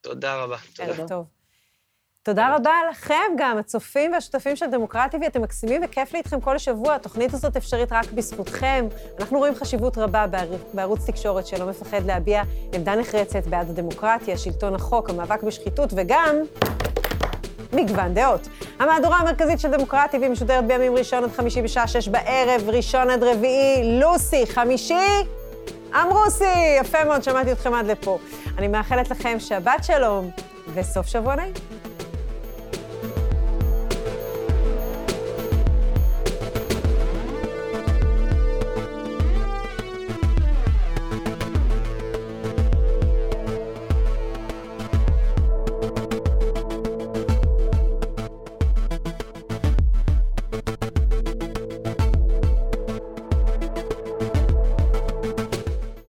[0.00, 0.56] תודה רבה.
[0.76, 0.88] תודה.
[0.92, 1.24] ערב טוב.
[2.22, 6.94] תודה רבה לכם גם, הצופים והשותפים של דמוקרטי, ואתם מקסימים וכיף לי איתכם כל שבוע.
[6.94, 8.86] התוכנית הזאת אפשרית רק בזכותכם.
[9.20, 12.42] אנחנו רואים חשיבות רבה בער- בערוץ תקשורת שלא מפחד להביע
[12.74, 16.36] עמדה נחרצת בעד הדמוקרטיה, שלטון החוק, המאבק בשחיתות, וגם
[17.72, 18.48] מגוון דעות.
[18.78, 23.22] המהדורה המרכזית של דמוקרטי, והיא משודרת בימים ראשון עד חמישי בשעה שש בערב, ראשון עד
[23.24, 25.24] רביעי, לוסי, חמישי,
[26.02, 28.18] אמרוסי, יפה מאוד, שמעתי אתכם עד לפה.
[28.58, 30.30] אני מאחלת לכם שבת שלום
[30.74, 31.83] וסוף שבוע נעים.